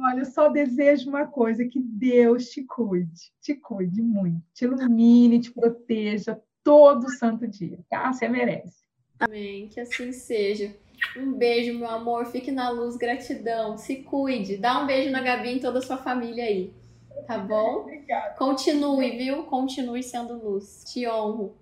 [0.03, 5.39] Olha, eu só desejo uma coisa: que Deus te cuide, te cuide muito, te ilumine,
[5.39, 8.11] te proteja todo santo dia, tá?
[8.11, 8.83] Você merece.
[9.19, 10.75] Amém, que assim seja.
[11.15, 14.57] Um beijo, meu amor, fique na luz, gratidão, se cuide.
[14.57, 16.73] Dá um beijo na Gabi e toda a sua família aí,
[17.27, 17.81] tá bom?
[17.81, 18.33] Obrigada.
[18.35, 19.43] Continue, viu?
[19.43, 20.83] Continue sendo luz.
[20.91, 21.61] Te honro.